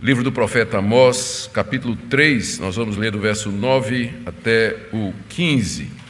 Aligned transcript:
Livro 0.00 0.24
do 0.24 0.32
profeta 0.32 0.78
Amós, 0.78 1.48
capítulo 1.52 1.94
3, 1.94 2.58
nós 2.58 2.76
vamos 2.76 2.96
ler 2.96 3.12
do 3.12 3.20
verso 3.20 3.50
9 3.50 4.12
até 4.26 4.88
o 4.92 5.12
15. 5.28 6.02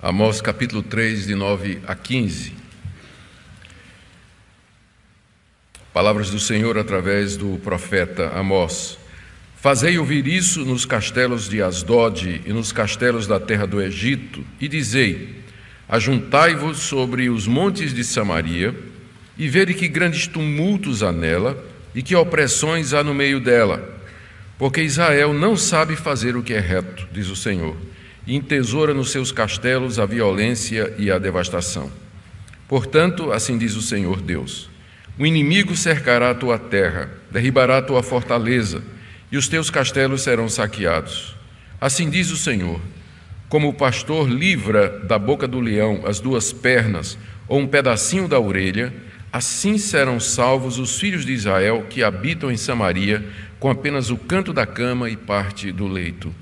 Amós 0.00 0.40
capítulo 0.40 0.82
3, 0.82 1.26
de 1.26 1.34
9 1.34 1.82
a 1.86 1.94
15. 1.94 2.54
Palavras 5.92 6.30
do 6.30 6.40
Senhor 6.40 6.78
através 6.78 7.36
do 7.36 7.58
profeta 7.58 8.28
Amós. 8.28 8.97
Fazei 9.60 9.98
ouvir 9.98 10.24
isso 10.28 10.64
nos 10.64 10.84
castelos 10.84 11.48
de 11.48 11.60
Asdod 11.60 12.42
e 12.46 12.52
nos 12.52 12.70
castelos 12.70 13.26
da 13.26 13.40
terra 13.40 13.66
do 13.66 13.82
Egito, 13.82 14.44
e 14.60 14.68
dizei: 14.68 15.42
Ajuntai-vos 15.88 16.78
sobre 16.78 17.28
os 17.28 17.48
montes 17.48 17.92
de 17.92 18.04
Samaria, 18.04 18.72
e 19.36 19.48
vede 19.48 19.74
que 19.74 19.88
grandes 19.88 20.28
tumultos 20.28 21.02
há 21.02 21.10
nela, 21.10 21.60
e 21.92 22.02
que 22.02 22.14
opressões 22.14 22.94
há 22.94 23.02
no 23.02 23.12
meio 23.12 23.40
dela. 23.40 23.98
Porque 24.56 24.80
Israel 24.80 25.32
não 25.32 25.56
sabe 25.56 25.96
fazer 25.96 26.36
o 26.36 26.42
que 26.42 26.54
é 26.54 26.60
reto, 26.60 27.08
diz 27.12 27.28
o 27.28 27.34
Senhor, 27.34 27.76
e 28.24 28.36
entesoura 28.36 28.94
nos 28.94 29.10
seus 29.10 29.32
castelos 29.32 29.98
a 29.98 30.06
violência 30.06 30.94
e 30.98 31.10
a 31.10 31.18
devastação. 31.18 31.90
Portanto, 32.68 33.32
assim 33.32 33.58
diz 33.58 33.74
o 33.74 33.82
Senhor 33.82 34.20
Deus: 34.20 34.70
O 35.18 35.26
inimigo 35.26 35.76
cercará 35.76 36.30
a 36.30 36.34
tua 36.34 36.60
terra, 36.60 37.10
derribará 37.28 37.78
a 37.78 37.82
tua 37.82 38.04
fortaleza, 38.04 38.82
e 39.30 39.36
os 39.36 39.48
teus 39.48 39.70
castelos 39.70 40.22
serão 40.22 40.48
saqueados. 40.48 41.36
Assim 41.80 42.08
diz 42.10 42.30
o 42.30 42.36
Senhor: 42.36 42.80
Como 43.48 43.68
o 43.68 43.74
pastor 43.74 44.28
livra 44.28 44.88
da 45.00 45.18
boca 45.18 45.46
do 45.46 45.60
leão 45.60 46.02
as 46.06 46.20
duas 46.20 46.52
pernas 46.52 47.18
ou 47.46 47.60
um 47.60 47.66
pedacinho 47.66 48.26
da 48.26 48.38
orelha, 48.38 48.92
assim 49.32 49.78
serão 49.78 50.18
salvos 50.18 50.78
os 50.78 50.98
filhos 50.98 51.24
de 51.24 51.32
Israel 51.32 51.86
que 51.88 52.02
habitam 52.02 52.50
em 52.50 52.56
Samaria, 52.56 53.24
com 53.60 53.70
apenas 53.70 54.10
o 54.10 54.16
canto 54.16 54.52
da 54.52 54.66
cama 54.66 55.08
e 55.10 55.16
parte 55.16 55.70
do 55.70 55.86
leito. 55.86 56.34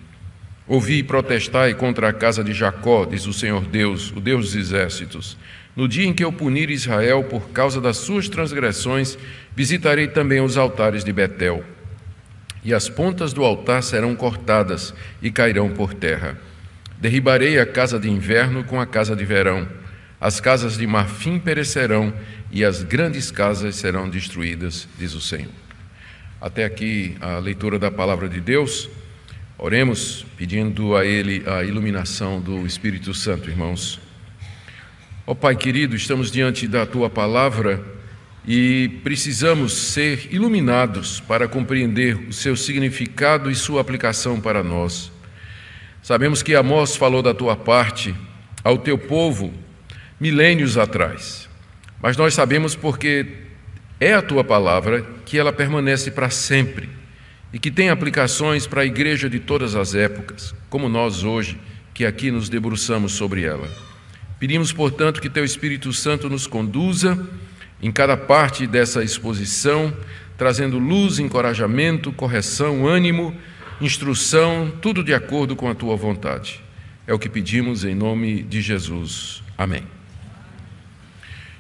Ouvi 0.67 0.99
e 0.99 1.03
protestai 1.03 1.75
contra 1.75 2.09
a 2.09 2.13
casa 2.13 2.43
de 2.43 2.53
Jacó, 2.53 3.05
diz 3.05 3.27
o 3.27 3.33
Senhor 3.33 3.65
Deus, 3.65 4.11
o 4.11 4.21
Deus 4.21 4.47
dos 4.47 4.57
exércitos. 4.57 5.37
No 5.77 5.87
dia 5.87 6.07
em 6.07 6.13
que 6.13 6.25
eu 6.25 6.33
punir 6.33 6.71
Israel 6.71 7.23
por 7.25 7.51
causa 7.51 7.81
das 7.81 7.99
suas 7.99 8.29
transgressões, 8.29 9.17
visitarei 9.55 10.09
também 10.09 10.41
os 10.41 10.57
altares 10.57 11.05
de 11.05 11.13
Betel 11.13 11.63
e 12.67 12.75
as 12.75 12.89
pontas 12.89 13.33
do 13.33 13.45
altar 13.45 13.81
serão 13.81 14.17
cortadas 14.17 14.93
e 15.23 15.31
cairão 15.31 15.71
por 15.71 15.95
terra. 15.95 16.37
Derribarei 16.99 17.61
a 17.61 17.65
casa 17.65 17.97
de 17.97 18.11
inverno 18.11 18.65
com 18.65 18.81
a 18.81 18.85
casa 18.85 19.15
de 19.15 19.25
verão. 19.25 19.69
As 20.21 20.41
casas 20.41 20.77
de 20.77 20.85
marfim 20.85 21.39
perecerão 21.39 22.13
e 22.51 22.65
as 22.65 22.83
grandes 22.83 23.31
casas 23.31 23.77
serão 23.77 24.11
destruídas, 24.11 24.89
diz 24.99 25.15
o 25.15 25.21
Senhor. 25.21 25.53
Até 26.41 26.65
aqui 26.65 27.17
a 27.21 27.39
leitura 27.39 27.79
da 27.79 27.89
palavra 27.89 28.29
de 28.29 28.41
Deus. 28.41 28.91
Oremos 29.57 30.27
pedindo 30.37 30.97
a 30.97 31.07
Ele 31.07 31.45
a 31.47 31.63
iluminação 31.63 32.41
do 32.41 32.67
Espírito 32.67 33.15
Santo, 33.15 33.49
irmãos. 33.49 34.01
Ó 35.25 35.33
oh, 35.33 35.35
Pai 35.37 35.55
querido, 35.55 35.95
estamos 35.95 36.33
diante 36.33 36.67
da 36.67 36.85
Tua 36.85 37.09
palavra 37.09 37.96
e 38.47 39.01
precisamos 39.03 39.73
ser 39.73 40.29
iluminados 40.33 41.19
para 41.19 41.49
compreender 41.49 42.17
o 42.29 42.33
seu 42.33 42.57
significado 42.57 43.51
e 43.51 43.55
sua 43.55 43.81
aplicação 43.81 44.41
para 44.41 44.63
nós. 44.63 45.11
Sabemos 46.01 46.43
que 46.43 46.55
Amós 46.55 46.95
falou 46.95 47.23
da 47.23 47.35
tua 47.35 47.57
parte 47.57 48.15
ao 48.63 48.79
teu 48.79 48.97
povo 48.97 49.53
milênios 50.21 50.79
atrás, 50.79 51.49
mas 52.01 52.17
nós 52.17 52.35
sabemos 52.35 52.77
porque 52.77 53.27
é 53.99 54.15
a 54.15 54.23
tua 54.23 54.45
palavra 54.45 55.05
que 55.25 55.37
ela 55.37 55.53
permanece 55.53 56.11
para 56.13 56.31
sempre 56.31 56.89
e 57.53 57.59
que 57.59 57.71
tem 57.71 57.89
aplicações 57.89 58.67
para 58.67 58.83
a 58.83 58.87
igreja 58.87 59.29
de 59.29 59.41
todas 59.41 59.75
as 59.75 59.95
épocas, 59.95 60.55
como 60.71 60.89
nós 60.89 61.25
hoje, 61.25 61.59
que 61.93 62.05
aqui 62.05 62.31
nos 62.31 62.49
debruçamos 62.49 63.13
sobre 63.13 63.43
ela. 63.43 63.69
Pedimos, 64.39 64.73
portanto, 64.73 65.21
que 65.21 65.31
teu 65.31 65.45
Espírito 65.45 65.93
Santo 65.93 66.29
nos 66.29 66.47
conduza 66.47 67.27
em 67.87 67.93
cada 67.93 68.17
parte 68.17 68.67
dessa 68.67 69.05
exposição, 69.05 69.97
trazendo 70.37 70.77
luz, 70.77 71.21
encorajamento, 71.21 72.11
correção, 72.11 72.85
ânimo, 72.85 73.33
instrução, 73.81 74.73
tudo 74.83 75.05
de 75.05 75.15
acordo 75.15 75.55
com 75.55 75.71
a 75.71 75.75
tua 75.75 75.95
vontade. 75.95 76.61
É 77.07 77.15
o 77.15 77.19
que 77.19 77.29
pedimos 77.29 77.85
em 77.85 77.95
nome 77.95 78.43
de 78.43 78.61
Jesus. 78.61 79.41
Amém. 79.57 79.85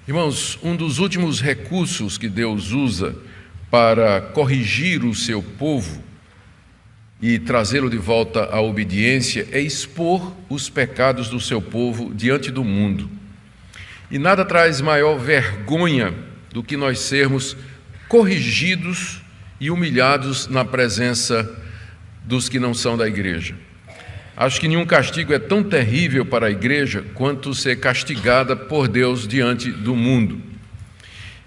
Irmãos, 0.09 0.59
um 0.65 0.75
dos 0.75 0.99
últimos 0.99 1.41
recursos 1.41 2.19
que 2.19 2.29
Deus 2.29 2.73
usa 2.73 3.17
para 3.71 4.21
corrigir 4.21 5.05
o 5.05 5.15
seu 5.15 5.41
povo 5.41 6.03
e 7.23 7.39
trazê-lo 7.39 7.89
de 7.89 7.99
volta 7.99 8.47
à 8.47 8.61
obediência 8.61 9.47
é 9.53 9.61
expor 9.61 10.33
os 10.49 10.69
pecados 10.69 11.29
do 11.29 11.39
seu 11.39 11.63
povo 11.63 12.13
diante 12.13 12.51
do 12.51 12.65
mundo. 12.65 13.16
E 14.11 14.19
nada 14.19 14.45
traz 14.45 14.81
maior 14.81 15.19
vergonha 15.19 16.15
do 16.53 16.63
que 16.63 16.77
nós 16.77 17.01
sermos 17.01 17.57
corrigidos 18.09 19.21
e 19.61 19.71
humilhados 19.71 20.47
na 20.47 20.65
presença 20.65 21.49
dos 22.25 22.49
que 22.49 22.59
não 22.59 22.73
são 22.73 22.97
da 22.97 23.07
igreja. 23.07 23.55
Acho 24.37 24.61
que 24.61 24.69
nenhum 24.69 24.85
castigo 24.85 25.33
é 25.33 25.39
tão 25.39 25.63
terrível 25.63 26.25
para 26.27 26.47
a 26.47 26.51
igreja 26.51 27.05
quanto 27.15 27.55
ser 27.55 27.81
castigada 27.81 28.55
por 28.55 28.87
Deus 28.87 29.27
diante 29.27 29.71
do 29.71 29.97
mundo. 29.97 30.41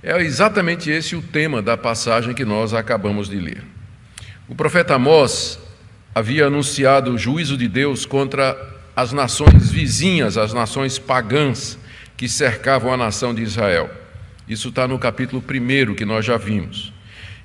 É 0.02 0.18
exatamente 0.22 0.90
esse 0.90 1.16
o 1.16 1.22
tema 1.22 1.62
da 1.62 1.78
passagem 1.78 2.34
que 2.34 2.46
nós 2.46 2.74
acabamos 2.74 3.30
de 3.30 3.38
ler. 3.38 3.64
O 4.48 4.56
profeta 4.56 4.96
Amós 4.96 5.60
havia 6.16 6.48
anunciado 6.48 7.14
o 7.14 7.18
juízo 7.18 7.56
de 7.56 7.68
Deus 7.68 8.06
contra 8.06 8.58
as 8.96 9.14
nações 9.14 9.70
vizinhas, 9.70 10.38
as 10.38 10.54
nações 10.54 10.98
pagãs, 10.98 11.78
que 12.20 12.28
cercavam 12.28 12.92
a 12.92 12.98
nação 12.98 13.34
de 13.34 13.42
Israel. 13.42 13.90
Isso 14.46 14.68
está 14.68 14.86
no 14.86 15.00
capítulo 15.00 15.42
1 15.42 15.96
que 15.96 16.04
nós 16.04 16.26
já 16.26 16.36
vimos. 16.36 16.92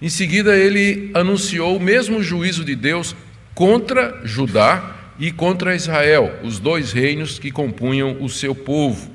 Em 0.03 0.09
seguida, 0.09 0.57
ele 0.57 1.13
anunciou 1.15 1.77
o 1.77 1.81
mesmo 1.81 2.21
juízo 2.21 2.65
de 2.65 2.75
Deus 2.75 3.15
contra 3.55 4.21
Judá 4.25 4.97
e 5.17 5.31
contra 5.31 5.77
Israel, 5.77 6.41
os 6.43 6.59
dois 6.59 6.93
reinos 6.93 7.39
que 7.39 7.53
compunham 7.53 8.21
o 8.21 8.29
seu 8.29 8.53
povo. 8.53 9.13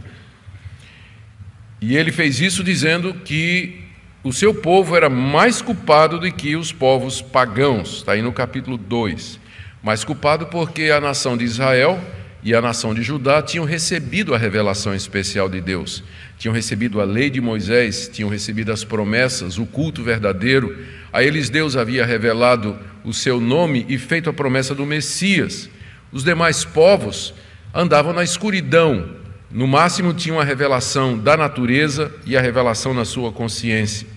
E 1.82 1.98
ele 1.98 2.14
fez 2.14 2.40
isso 2.40 2.64
dizendo 2.64 3.14
que 3.14 3.82
o 4.24 4.32
seu 4.32 4.54
povo 4.54 4.96
era 4.96 5.10
mais 5.10 5.62
culpado 5.62 6.22
do 6.22 6.32
que 6.32 6.56
os 6.56 6.72
povos 6.72 7.22
pagãos, 7.22 7.98
está 7.98 8.14
aí 8.14 8.22
no 8.22 8.32
capítulo 8.32 8.78
2. 8.78 9.38
Mais 9.84 10.06
culpado 10.06 10.46
porque 10.46 10.84
a 10.84 11.02
nação 11.02 11.36
de 11.36 11.44
Israel 11.44 12.00
e 12.42 12.56
a 12.56 12.62
nação 12.62 12.94
de 12.94 13.04
Judá 13.04 13.42
tinham 13.42 13.66
recebido 13.66 14.34
a 14.34 14.38
revelação 14.38 14.96
especial 14.96 15.50
de 15.50 15.60
Deus, 15.60 16.04
tinham 16.38 16.54
recebido 16.54 17.02
a 17.02 17.04
lei 17.04 17.30
de 17.30 17.42
Moisés, 17.42 18.10
tinham 18.12 18.30
recebido 18.30 18.72
as 18.72 18.84
promessas, 18.84 19.58
o 19.58 19.66
culto 19.66 20.02
verdadeiro. 20.04 20.86
A 21.12 21.22
eles 21.22 21.50
Deus 21.50 21.76
havia 21.76 22.06
revelado 22.06 22.80
o 23.04 23.14
seu 23.14 23.42
nome 23.42 23.86
e 23.90 23.98
feito 23.98 24.30
a 24.30 24.34
promessa 24.34 24.74
do 24.74 24.86
Messias. 24.86 25.70
Os 26.12 26.24
demais 26.24 26.64
povos 26.64 27.34
andavam 27.74 28.14
na 28.14 28.24
escuridão, 28.24 29.16
no 29.52 29.68
máximo 29.68 30.14
tinham 30.14 30.40
a 30.40 30.44
revelação 30.44 31.18
da 31.18 31.36
natureza 31.36 32.14
e 32.26 32.38
a 32.38 32.42
revelação 32.42 32.94
na 32.94 33.04
sua 33.04 33.32
consciência. 33.32 34.08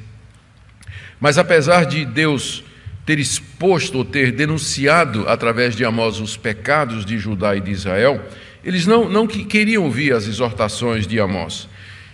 Mas 1.18 1.38
apesar 1.38 1.86
de 1.86 2.04
Deus 2.04 2.62
ter 3.04 3.18
exposto 3.18 3.98
ou 3.98 4.04
ter 4.04 4.32
denunciado 4.32 5.28
através 5.28 5.74
de 5.74 5.84
Amós 5.84 6.20
os 6.20 6.36
pecados 6.36 7.04
de 7.04 7.18
Judá 7.18 7.56
e 7.56 7.60
de 7.60 7.70
Israel, 7.70 8.24
eles 8.64 8.86
não, 8.86 9.08
não 9.08 9.26
queriam 9.26 9.84
ouvir 9.84 10.12
as 10.12 10.26
exortações 10.26 11.06
de 11.06 11.18
Amós. 11.18 11.68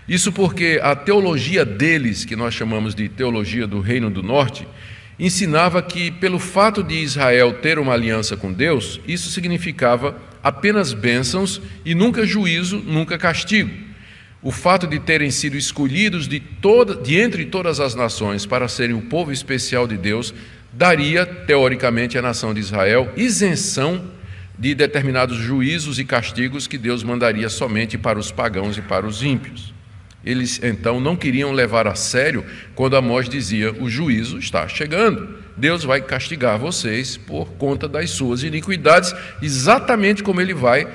Isso 0.08 0.32
porque 0.32 0.80
a 0.82 0.96
teologia 0.96 1.64
deles, 1.64 2.24
que 2.24 2.34
nós 2.34 2.54
chamamos 2.54 2.94
de 2.94 3.08
teologia 3.08 3.66
do 3.66 3.80
Reino 3.80 4.08
do 4.08 4.22
Norte, 4.22 4.66
ensinava 5.18 5.82
que, 5.82 6.10
pelo 6.10 6.38
fato 6.38 6.82
de 6.82 6.94
Israel 6.94 7.54
ter 7.54 7.78
uma 7.78 7.92
aliança 7.92 8.34
com 8.36 8.50
Deus, 8.50 9.00
isso 9.06 9.30
significava 9.30 10.16
apenas 10.42 10.94
bênçãos 10.94 11.60
e 11.84 11.94
nunca 11.94 12.24
juízo, 12.24 12.78
nunca 12.78 13.18
castigo. 13.18 13.88
O 14.40 14.52
fato 14.52 14.86
de 14.86 15.00
terem 15.00 15.30
sido 15.30 15.56
escolhidos 15.56 16.28
de, 16.28 16.38
toda, 16.38 16.94
de 16.94 17.18
entre 17.18 17.44
todas 17.44 17.80
as 17.80 17.94
nações 17.94 18.46
para 18.46 18.68
serem 18.68 18.94
o 18.94 19.02
povo 19.02 19.32
especial 19.32 19.86
de 19.86 19.96
Deus 19.96 20.32
daria, 20.72 21.24
teoricamente, 21.24 22.18
à 22.18 22.22
nação 22.22 22.52
de 22.52 22.60
Israel 22.60 23.12
isenção 23.16 24.04
de 24.58 24.74
determinados 24.74 25.36
juízos 25.36 25.98
e 25.98 26.04
castigos 26.04 26.66
que 26.66 26.76
Deus 26.76 27.02
mandaria 27.04 27.48
somente 27.48 27.96
para 27.96 28.18
os 28.18 28.32
pagãos 28.32 28.76
e 28.76 28.82
para 28.82 29.06
os 29.06 29.22
ímpios. 29.22 29.72
Eles 30.24 30.60
então 30.62 30.98
não 30.98 31.16
queriam 31.16 31.52
levar 31.52 31.86
a 31.86 31.94
sério 31.94 32.44
quando 32.74 32.96
Amós 32.96 33.28
dizia: 33.28 33.72
o 33.72 33.88
juízo 33.88 34.38
está 34.38 34.66
chegando, 34.66 35.38
Deus 35.56 35.84
vai 35.84 36.00
castigar 36.00 36.58
vocês 36.58 37.16
por 37.16 37.52
conta 37.52 37.88
das 37.88 38.10
suas 38.10 38.42
iniquidades, 38.42 39.14
exatamente 39.40 40.22
como 40.22 40.40
ele 40.40 40.54
vai 40.54 40.88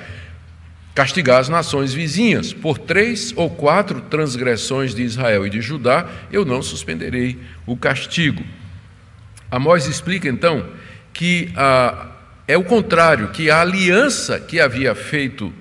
castigar 0.94 1.40
as 1.40 1.48
nações 1.48 1.92
vizinhas. 1.92 2.52
Por 2.52 2.78
três 2.78 3.32
ou 3.34 3.48
quatro 3.48 4.02
transgressões 4.02 4.94
de 4.94 5.02
Israel 5.02 5.46
e 5.46 5.50
de 5.50 5.60
Judá, 5.60 6.06
eu 6.30 6.44
não 6.44 6.62
suspenderei 6.62 7.38
o 7.66 7.76
castigo. 7.76 8.44
Amós 9.54 9.86
explica 9.86 10.28
então 10.28 10.66
que 11.12 11.52
ah, 11.54 12.08
é 12.48 12.58
o 12.58 12.64
contrário, 12.64 13.28
que 13.28 13.48
a 13.48 13.60
aliança 13.60 14.40
que 14.40 14.58
havia 14.58 14.96
feito, 14.96 15.52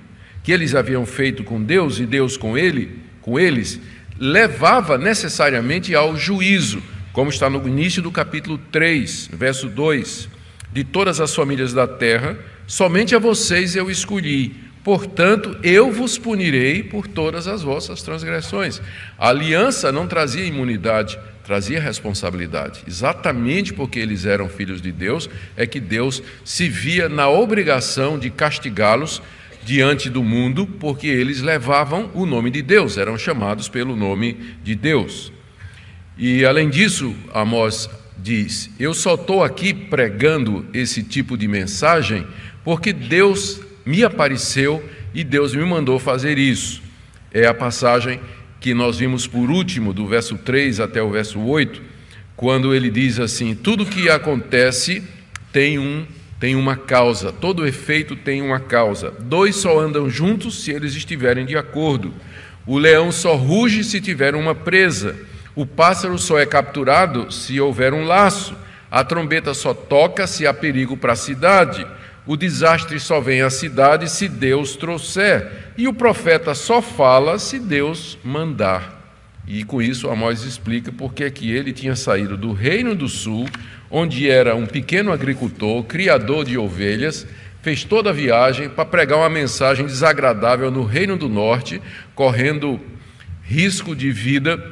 que 0.42 0.52
eles 0.52 0.74
haviam 0.74 1.06
feito 1.06 1.44
com 1.44 1.62
Deus 1.62 2.00
e 2.00 2.08
Deus 2.08 2.36
com 2.36 2.58
ele, 2.58 3.00
com 3.22 3.40
eles, 3.40 3.80
levava 4.18 4.98
necessariamente 4.98 5.94
ao 5.94 6.18
juízo, 6.18 6.82
como 7.12 7.30
está 7.30 7.48
no 7.52 7.68
início 7.68 8.02
do 8.02 8.10
capítulo 8.10 8.58
3, 8.72 9.30
verso 9.32 9.70
2. 9.70 10.28
De 10.72 10.84
todas 10.84 11.22
as 11.22 11.36
famílias 11.36 11.72
da 11.72 11.88
terra, 11.88 12.36
somente 12.66 13.16
a 13.16 13.20
vocês 13.20 13.76
eu 13.76 13.92
escolhi, 13.92 14.56
Portanto, 14.84 15.56
eu 15.64 15.92
vos 15.94 16.18
punirei 16.18 16.84
por 16.84 17.08
todas 17.08 17.48
as 17.48 17.64
vossas 17.64 18.02
transgressões. 18.02 18.82
A 19.18 19.30
aliança 19.30 19.94
não 19.94 20.08
trazia 20.08 20.44
imunidade, 20.44 21.18
trazia 21.44 21.80
responsabilidade. 21.80 22.84
Exatamente 22.88 23.74
porque 23.74 24.00
eles 24.00 24.26
eram 24.26 24.48
filhos 24.48 24.82
de 24.82 24.92
Deus, 24.92 25.30
é 25.56 25.66
que 25.66 25.80
Deus 25.80 26.24
se 26.44 26.70
via 26.70 27.10
na 27.10 27.30
obrigação 27.30 28.18
de 28.18 28.30
castigá-los 28.30 29.22
diante 29.64 30.10
do 30.10 30.24
mundo, 30.24 30.66
porque 30.66 31.08
eles 31.08 31.42
levavam 31.42 32.10
o 32.14 32.26
nome 32.26 32.50
de 32.50 32.62
Deus, 32.62 32.98
eram 32.98 33.18
chamados 33.18 33.70
pelo 33.70 33.96
nome 33.96 34.56
de 34.64 34.76
Deus. 34.76 35.32
E 36.18 36.46
além 36.46 36.70
disso, 36.70 37.16
Amós 37.34 37.90
diz: 38.18 38.70
Eu 38.80 38.94
só 38.94 39.16
estou 39.16 39.44
aqui 39.44 39.74
pregando 39.74 40.66
esse 40.74 41.02
tipo 41.04 41.38
de 41.38 41.48
mensagem 41.48 42.26
porque 42.64 42.94
Deus 42.94 43.62
me 43.86 44.04
apareceu 44.04 44.84
e 45.14 45.24
Deus 45.24 45.54
me 45.54 45.66
mandou 45.66 46.00
fazer 46.00 46.38
isso. 46.38 46.82
É 47.32 47.46
a 47.48 47.54
passagem 47.54 48.20
que 48.64 48.74
nós 48.74 48.98
vimos 48.98 49.28
por 49.28 49.52
último, 49.52 49.92
do 49.92 50.08
verso 50.08 50.38
3 50.38 50.80
até 50.80 51.04
o 51.04 51.10
verso 51.10 51.38
8, 51.38 51.82
quando 52.34 52.74
ele 52.74 52.90
diz 52.90 53.20
assim: 53.20 53.54
Tudo 53.54 53.86
que 53.86 54.10
acontece 54.10 55.04
tem, 55.52 55.78
um, 55.78 56.06
tem 56.40 56.56
uma 56.56 56.78
causa, 56.78 57.34
todo 57.34 57.68
efeito 57.68 58.16
tem 58.16 58.42
uma 58.42 58.62
causa. 58.62 59.12
Dois 59.20 59.58
só 59.58 59.78
andam 59.78 60.10
juntos 60.10 60.64
se 60.64 60.72
eles 60.72 60.96
estiverem 60.96 61.46
de 61.46 61.58
acordo. 61.58 62.14
O 62.66 62.78
leão 62.78 63.12
só 63.12 63.36
ruge 63.36 63.84
se 63.84 64.00
tiver 64.00 64.34
uma 64.34 64.56
presa. 64.56 65.14
O 65.54 65.66
pássaro 65.66 66.18
só 66.18 66.40
é 66.40 66.46
capturado 66.46 67.30
se 67.34 67.60
houver 67.60 67.94
um 67.94 68.06
laço. 68.06 68.56
A 68.90 69.04
trombeta 69.04 69.54
só 69.54 69.74
toca 69.74 70.26
se 70.26 70.48
há 70.48 70.54
perigo 70.54 70.96
para 70.96 71.12
a 71.12 71.18
cidade. 71.18 71.86
O 72.26 72.38
desastre 72.38 73.00
só 73.00 73.20
vem 73.20 73.42
à 73.42 73.50
cidade 73.50 74.10
se 74.10 74.30
Deus 74.30 74.76
trouxer, 74.76 75.74
e 75.78 75.88
o 75.88 75.94
profeta 75.94 76.56
só 76.56 76.82
fala 76.82 77.38
se 77.38 77.60
Deus 77.60 78.18
mandar. 78.24 79.02
E 79.46 79.66
com 79.66 79.82
isso 79.82 80.10
Amós 80.10 80.44
explica 80.44 80.92
porque 80.92 81.30
que 81.30 81.52
ele 81.52 81.74
tinha 81.74 81.96
saído 81.98 82.38
do 82.38 82.54
reino 82.54 82.96
do 82.96 83.10
sul, 83.10 83.46
onde 83.92 84.30
era 84.30 84.56
um 84.56 84.66
pequeno 84.66 85.12
agricultor, 85.12 85.84
criador 85.84 86.46
de 86.46 86.58
ovelhas, 86.58 87.28
fez 87.62 87.84
toda 87.84 88.10
a 88.10 88.14
viagem 88.14 88.70
para 88.70 88.86
pregar 88.86 89.20
uma 89.20 89.30
mensagem 89.30 89.86
desagradável 89.86 90.72
no 90.72 90.84
reino 90.84 91.18
do 91.18 91.28
norte, 91.28 91.82
correndo 92.16 92.80
risco 93.44 93.94
de 93.94 94.12
vida 94.12 94.64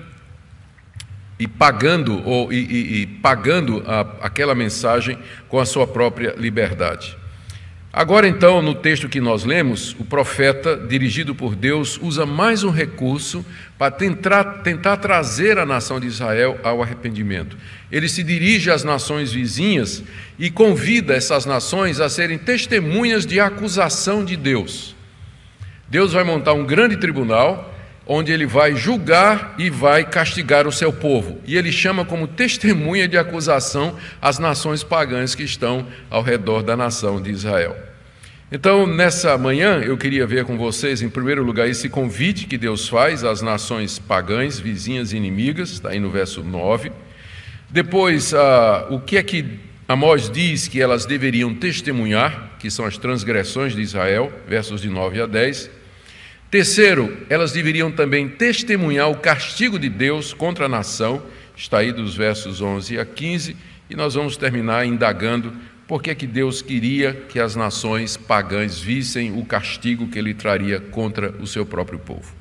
e 1.38 1.48
pagando 1.48 2.22
ou 2.26 2.52
e, 2.52 2.58
e, 2.58 3.02
e 3.02 3.08
pagando 3.08 3.84
a, 3.86 4.02
aquela 4.22 4.56
mensagem 4.56 5.18
com 5.50 5.60
a 5.60 5.66
sua 5.66 5.86
própria 5.86 6.34
liberdade. 6.38 7.21
Agora, 7.94 8.26
então, 8.26 8.62
no 8.62 8.74
texto 8.74 9.10
que 9.10 9.20
nós 9.20 9.44
lemos, 9.44 9.94
o 10.00 10.06
profeta, 10.06 10.78
dirigido 10.78 11.36
por 11.36 11.56
Deus, 11.56 12.00
usa 12.02 12.26
mais 12.26 12.64
um 12.64 12.70
recurso 12.70 13.46
para 13.78 13.92
tentar, 13.92 14.44
tentar 14.64 14.96
trazer 14.96 15.58
a 15.58 15.66
nação 15.66 16.00
de 16.00 16.08
Israel 16.08 16.58
ao 16.64 16.82
arrependimento. 16.82 17.58
Ele 17.92 18.08
se 18.08 18.24
dirige 18.24 18.72
às 18.72 18.86
nações 18.86 19.34
vizinhas 19.34 20.02
e 20.40 20.50
convida 20.50 21.14
essas 21.14 21.46
nações 21.46 22.00
a 22.00 22.08
serem 22.08 22.38
testemunhas 22.38 23.26
de 23.26 23.42
acusação 23.42 24.24
de 24.24 24.38
Deus. 24.38 24.96
Deus 25.90 26.14
vai 26.14 26.24
montar 26.24 26.54
um 26.54 26.66
grande 26.66 26.96
tribunal 26.96 27.71
onde 28.14 28.30
ele 28.30 28.46
vai 28.46 28.76
julgar 28.76 29.56
e 29.58 29.70
vai 29.70 30.04
castigar 30.04 30.68
o 30.68 30.72
seu 30.72 30.92
povo. 30.92 31.40
E 31.46 31.56
ele 31.56 31.72
chama 31.72 32.04
como 32.04 32.28
testemunha 32.28 33.08
de 33.08 33.18
acusação 33.18 33.96
as 34.22 34.38
nações 34.38 34.84
pagãs 34.84 35.34
que 35.34 35.44
estão 35.44 35.88
ao 36.10 36.22
redor 36.22 36.62
da 36.62 36.76
nação 36.76 37.22
de 37.22 37.32
Israel. 37.32 37.74
Então, 38.52 38.86
nessa 38.86 39.38
manhã, 39.38 39.80
eu 39.80 39.98
queria 39.98 40.28
ver 40.28 40.44
com 40.44 40.58
vocês, 40.58 41.02
em 41.02 41.08
primeiro 41.08 41.42
lugar, 41.42 41.70
esse 41.70 41.88
convite 41.88 42.48
que 42.48 42.58
Deus 42.58 42.90
faz 42.90 43.24
às 43.24 43.42
nações 43.42 43.98
pagãs, 43.98 44.60
vizinhas 44.60 45.14
e 45.14 45.16
inimigas, 45.16 45.70
está 45.70 45.92
aí 45.92 46.00
no 46.02 46.12
verso 46.12 46.44
9. 46.44 46.92
Depois, 47.70 48.34
ah, 48.34 48.88
o 48.90 49.00
que 49.00 49.16
é 49.16 49.24
que 49.24 49.58
Amós 49.88 50.30
diz 50.30 50.68
que 50.68 50.82
elas 50.82 51.06
deveriam 51.06 51.56
testemunhar, 51.56 52.58
que 52.60 52.70
são 52.70 52.86
as 52.86 52.98
transgressões 52.98 53.74
de 53.74 53.82
Israel, 53.82 54.34
versos 54.46 54.82
de 54.82 54.90
9 54.90 55.22
a 55.22 55.26
10. 55.26 55.81
Terceiro, 56.52 57.18
elas 57.30 57.54
deveriam 57.54 57.90
também 57.90 58.28
testemunhar 58.28 59.10
o 59.10 59.16
castigo 59.16 59.80
de 59.80 59.88
Deus 59.88 60.34
contra 60.34 60.66
a 60.66 60.70
nação, 60.70 61.24
está 61.56 61.78
aí 61.78 61.94
dos 61.94 62.14
versos 62.14 62.60
11 62.60 63.00
a 63.00 63.06
15, 63.06 63.56
e 63.90 63.96
nós 63.96 64.16
vamos 64.16 64.36
terminar 64.36 64.86
indagando 64.86 65.54
por 65.88 66.04
que, 66.04 66.14
que 66.14 66.28
Deus 66.28 66.62
queria 66.62 67.14
que 67.30 67.40
as 67.40 67.56
nações 67.56 68.18
pagãs 68.18 68.82
vissem 68.82 69.32
o 69.32 69.46
castigo 69.46 70.10
que 70.10 70.20
ele 70.20 70.34
traria 70.34 70.82
contra 70.82 71.32
o 71.40 71.48
seu 71.48 71.66
próprio 71.66 72.00
povo. 72.00 72.36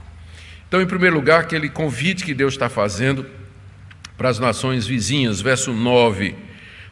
Então, 0.66 0.82
em 0.82 0.86
primeiro 0.86 1.14
lugar, 1.14 1.42
aquele 1.42 1.68
convite 1.68 2.24
que 2.24 2.34
Deus 2.34 2.54
está 2.54 2.68
fazendo 2.68 3.24
para 4.18 4.28
as 4.28 4.40
nações 4.40 4.88
vizinhas, 4.88 5.40
verso 5.40 5.72
9: 5.72 6.34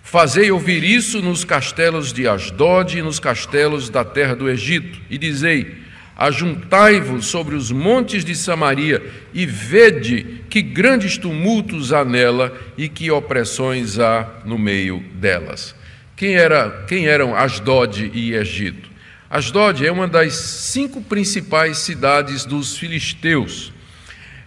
Fazei 0.05 0.53
ouvir 0.53 0.85
isso 0.85 1.21
nos 1.21 1.45
castelos 1.45 2.13
de 2.13 2.29
Asdod 2.29 2.97
e 2.97 3.03
nos 3.03 3.19
castelos 3.19 3.91
da 3.91 4.05
terra 4.05 4.37
do 4.37 4.49
Egito, 4.49 5.01
e 5.11 5.19
dizei: 5.19 5.88
Ajuntai-vos 6.19 7.27
sobre 7.27 7.55
os 7.55 7.71
montes 7.71 8.25
de 8.25 8.35
Samaria 8.35 9.01
e 9.33 9.47
vede 9.47 10.43
que 10.51 10.61
grandes 10.61 11.17
tumultos 11.17 11.93
há 11.93 12.05
nela 12.05 12.53
e 12.77 12.89
que 12.89 13.09
opressões 13.09 14.01
há 14.01 14.29
no 14.45 14.59
meio 14.59 14.99
delas. 15.15 15.77
Quem, 16.17 16.35
era, 16.35 16.85
quem 16.89 17.07
eram 17.07 17.37
Asdod 17.37 18.11
e 18.13 18.35
Egito? 18.35 18.91
Asdod 19.31 19.87
é 19.87 19.93
uma 19.93 20.09
das 20.09 20.33
cinco 20.35 21.01
principais 21.01 21.79
cidades 21.79 22.45
dos 22.45 22.77
filisteus. 22.77 23.73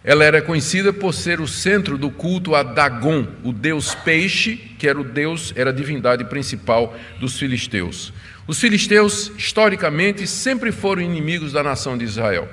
Ela 0.04 0.26
era 0.26 0.42
conhecida 0.42 0.92
por 0.92 1.14
ser 1.14 1.40
o 1.40 1.48
centro 1.48 1.96
do 1.96 2.10
culto 2.10 2.56
a 2.56 2.64
Dagon, 2.64 3.28
o 3.44 3.54
deus 3.54 3.94
peixe, 3.94 4.56
que 4.56 4.88
era 4.88 5.00
o 5.00 5.04
deus, 5.04 5.54
era 5.56 5.70
a 5.70 5.74
divindade 5.74 6.26
principal 6.26 6.98
dos 7.20 7.38
filisteus. 7.38 8.12
Os 8.48 8.60
filisteus, 8.60 9.32
historicamente, 9.38 10.26
sempre 10.26 10.72
foram 10.72 11.04
inimigos 11.04 11.54
da 11.54 11.62
nação 11.62 11.96
de 11.96 12.04
Israel. 12.04 12.50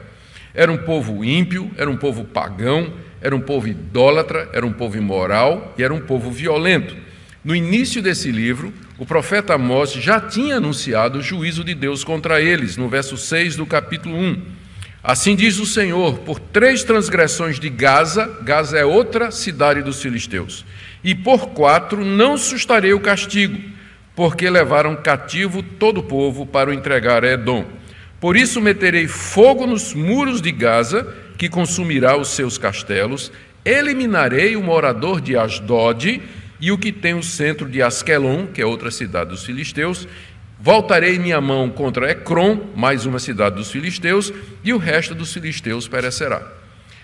Era 0.52 0.70
um 0.70 0.76
povo 0.76 1.24
ímpio, 1.24 1.70
era 1.78 1.90
um 1.90 1.96
povo 1.96 2.22
pagão, 2.22 2.92
era 3.18 3.34
um 3.34 3.40
povo 3.40 3.66
idólatra, 3.66 4.50
era 4.52 4.66
um 4.66 4.72
povo 4.72 4.98
imoral 4.98 5.74
e 5.78 5.82
era 5.82 5.94
um 5.94 6.00
povo 6.00 6.30
violento. 6.30 6.94
No 7.42 7.56
início 7.56 8.02
desse 8.02 8.30
livro, 8.30 8.74
o 8.98 9.06
profeta 9.06 9.54
Amós 9.54 9.92
já 9.92 10.20
tinha 10.20 10.56
anunciado 10.56 11.18
o 11.18 11.22
juízo 11.22 11.64
de 11.64 11.74
Deus 11.74 12.04
contra 12.04 12.42
eles, 12.42 12.76
no 12.76 12.90
verso 12.90 13.16
6 13.16 13.56
do 13.56 13.64
capítulo 13.64 14.16
1. 14.16 14.57
Assim 15.08 15.34
diz 15.34 15.58
o 15.58 15.64
Senhor: 15.64 16.18
por 16.18 16.38
três 16.38 16.84
transgressões 16.84 17.58
de 17.58 17.70
Gaza, 17.70 18.26
Gaza 18.42 18.76
é 18.76 18.84
outra 18.84 19.30
cidade 19.30 19.80
dos 19.80 20.02
filisteus, 20.02 20.66
e 21.02 21.14
por 21.14 21.48
quatro 21.48 22.04
não 22.04 22.36
sustarei 22.36 22.92
o 22.92 23.00
castigo 23.00 23.58
porque 24.14 24.50
levaram 24.50 24.96
cativo 24.96 25.62
todo 25.62 26.00
o 26.00 26.02
povo 26.02 26.44
para 26.44 26.68
o 26.68 26.74
entregar 26.74 27.24
a 27.24 27.32
Edom. 27.32 27.64
Por 28.20 28.36
isso 28.36 28.60
meterei 28.60 29.08
fogo 29.08 29.66
nos 29.66 29.94
muros 29.94 30.42
de 30.42 30.52
Gaza, 30.52 31.06
que 31.38 31.48
consumirá 31.48 32.14
os 32.14 32.28
seus 32.28 32.58
castelos, 32.58 33.32
eliminarei 33.64 34.56
o 34.56 34.62
morador 34.62 35.22
de 35.22 35.38
Asdod 35.38 36.20
e 36.60 36.72
o 36.72 36.76
que 36.76 36.92
tem 36.92 37.14
o 37.14 37.22
centro 37.22 37.66
de 37.66 37.80
Asquelon, 37.80 38.48
que 38.48 38.60
é 38.60 38.66
outra 38.66 38.90
cidade 38.90 39.30
dos 39.30 39.44
filisteus, 39.44 40.06
voltarei 40.58 41.18
minha 41.18 41.40
mão 41.40 41.70
contra 41.70 42.10
Ecrom, 42.10 42.70
mais 42.74 43.06
uma 43.06 43.18
cidade 43.18 43.56
dos 43.56 43.70
filisteus, 43.70 44.32
e 44.64 44.72
o 44.72 44.78
resto 44.78 45.14
dos 45.14 45.32
filisteus 45.32 45.86
perecerá. 45.86 46.58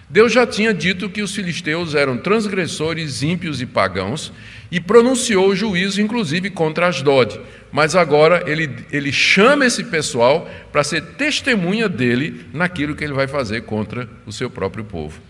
Deus 0.09 0.33
já 0.33 0.47
tinha 0.47 0.75
dito 0.75 1.09
que 1.09 1.23
os 1.23 1.35
filisteus 1.35 1.95
eram 1.95 2.19
transgressores, 2.19 3.23
ímpios 3.23 3.61
e 3.63 3.67
pagãos, 3.67 4.33
e 4.71 4.81
pronunciou 4.81 5.55
juízo, 5.57 6.01
inclusive, 6.01 6.51
contra 6.51 6.89
Asdod. 6.89 7.41
Mas 7.73 7.97
agora 7.97 8.45
ele, 8.47 8.71
ele 8.93 9.13
chama 9.13 9.67
esse 9.67 9.85
pessoal 9.85 10.49
para 10.71 10.85
ser 10.85 11.01
testemunha 11.17 11.89
dele 11.89 12.47
naquilo 12.53 12.95
que 12.95 13.03
ele 13.03 13.13
vai 13.13 13.27
fazer 13.27 13.63
contra 13.63 14.09
o 14.27 14.33
seu 14.33 14.51
próprio 14.51 14.85
povo. 14.85 15.21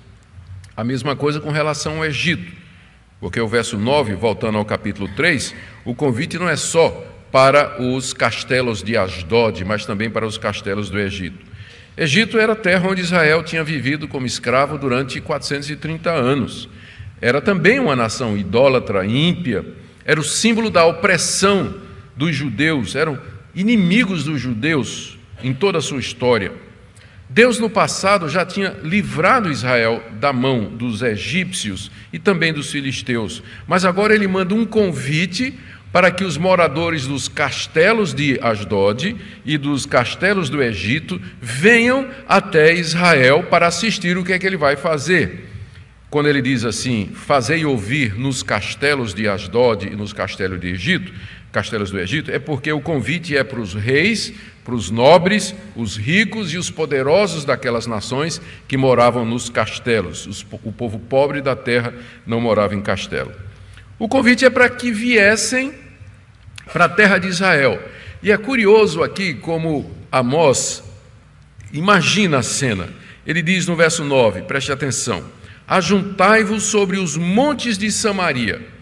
A 0.76 0.82
mesma 0.82 1.14
coisa 1.14 1.40
com 1.40 1.50
relação 1.50 1.98
ao 1.98 2.04
Egito. 2.04 2.52
Porque 3.20 3.40
o 3.40 3.48
verso 3.48 3.78
9, 3.78 4.14
voltando 4.14 4.58
ao 4.58 4.64
capítulo 4.64 5.08
3, 5.14 5.54
o 5.84 5.94
convite 5.94 6.36
não 6.36 6.48
é 6.48 6.56
só 6.56 7.13
para 7.34 7.82
os 7.82 8.12
castelos 8.12 8.80
de 8.80 8.96
Asdod, 8.96 9.64
mas 9.64 9.84
também 9.84 10.08
para 10.08 10.24
os 10.24 10.38
castelos 10.38 10.88
do 10.88 11.00
Egito. 11.00 11.44
Egito 11.96 12.38
era 12.38 12.52
a 12.52 12.56
terra 12.56 12.88
onde 12.88 13.00
Israel 13.00 13.42
tinha 13.42 13.64
vivido 13.64 14.06
como 14.06 14.24
escravo 14.24 14.78
durante 14.78 15.20
430 15.20 16.12
anos. 16.12 16.68
Era 17.20 17.40
também 17.40 17.80
uma 17.80 17.96
nação 17.96 18.38
idólatra, 18.38 19.04
ímpia, 19.04 19.66
era 20.04 20.20
o 20.20 20.22
símbolo 20.22 20.70
da 20.70 20.86
opressão 20.86 21.74
dos 22.14 22.36
judeus, 22.36 22.94
eram 22.94 23.18
inimigos 23.52 24.22
dos 24.22 24.40
judeus 24.40 25.18
em 25.42 25.52
toda 25.52 25.78
a 25.78 25.82
sua 25.82 25.98
história. 25.98 26.52
Deus 27.28 27.58
no 27.58 27.68
passado 27.68 28.28
já 28.28 28.46
tinha 28.46 28.76
livrado 28.84 29.50
Israel 29.50 30.04
da 30.20 30.32
mão 30.32 30.66
dos 30.66 31.02
egípcios 31.02 31.90
e 32.12 32.18
também 32.20 32.52
dos 32.52 32.70
filisteus, 32.70 33.42
mas 33.66 33.84
agora 33.84 34.14
ele 34.14 34.28
manda 34.28 34.54
um 34.54 34.64
convite 34.64 35.58
para 35.94 36.10
que 36.10 36.24
os 36.24 36.36
moradores 36.36 37.06
dos 37.06 37.28
castelos 37.28 38.12
de 38.12 38.36
Asdod 38.42 39.16
e 39.46 39.56
dos 39.56 39.86
castelos 39.86 40.50
do 40.50 40.60
Egito 40.60 41.22
venham 41.40 42.10
até 42.26 42.74
Israel 42.74 43.44
para 43.44 43.68
assistir 43.68 44.18
o 44.18 44.24
que 44.24 44.32
é 44.32 44.38
que 44.40 44.44
ele 44.44 44.56
vai 44.56 44.74
fazer. 44.74 45.48
Quando 46.10 46.28
ele 46.28 46.42
diz 46.42 46.64
assim: 46.64 47.12
"Fazei 47.14 47.64
ouvir 47.64 48.18
nos 48.18 48.42
castelos 48.42 49.14
de 49.14 49.28
Asdod 49.28 49.86
e 49.86 49.94
nos 49.94 50.12
castelos 50.12 50.60
de 50.60 50.66
Egito", 50.66 51.12
castelos 51.52 51.92
do 51.92 52.00
Egito, 52.00 52.28
é 52.28 52.40
porque 52.40 52.72
o 52.72 52.80
convite 52.80 53.36
é 53.36 53.44
para 53.44 53.60
os 53.60 53.72
reis, 53.72 54.34
para 54.64 54.74
os 54.74 54.90
nobres, 54.90 55.54
os 55.76 55.96
ricos 55.96 56.52
e 56.52 56.58
os 56.58 56.72
poderosos 56.72 57.44
daquelas 57.44 57.86
nações 57.86 58.42
que 58.66 58.76
moravam 58.76 59.24
nos 59.24 59.48
castelos. 59.48 60.26
Os, 60.26 60.44
o 60.64 60.72
povo 60.72 60.98
pobre 60.98 61.40
da 61.40 61.54
terra 61.54 61.94
não 62.26 62.40
morava 62.40 62.74
em 62.74 62.82
castelo. 62.82 63.30
O 63.96 64.08
convite 64.08 64.44
é 64.44 64.50
para 64.50 64.68
que 64.68 64.90
viessem 64.90 65.83
para 66.74 66.84
a 66.84 66.88
terra 66.90 67.16
de 67.16 67.28
Israel. 67.28 67.82
E 68.22 68.30
é 68.30 68.36
curioso 68.36 69.02
aqui 69.02 69.32
como 69.32 69.90
Amós 70.12 70.84
imagina 71.72 72.40
a 72.40 72.42
cena. 72.42 72.90
Ele 73.26 73.40
diz 73.40 73.66
no 73.66 73.74
verso 73.74 74.04
9, 74.04 74.42
preste 74.42 74.70
atenção: 74.70 75.24
Ajuntai-vos 75.66 76.64
sobre 76.64 76.98
os 76.98 77.16
montes 77.16 77.78
de 77.78 77.90
Samaria 77.90 78.74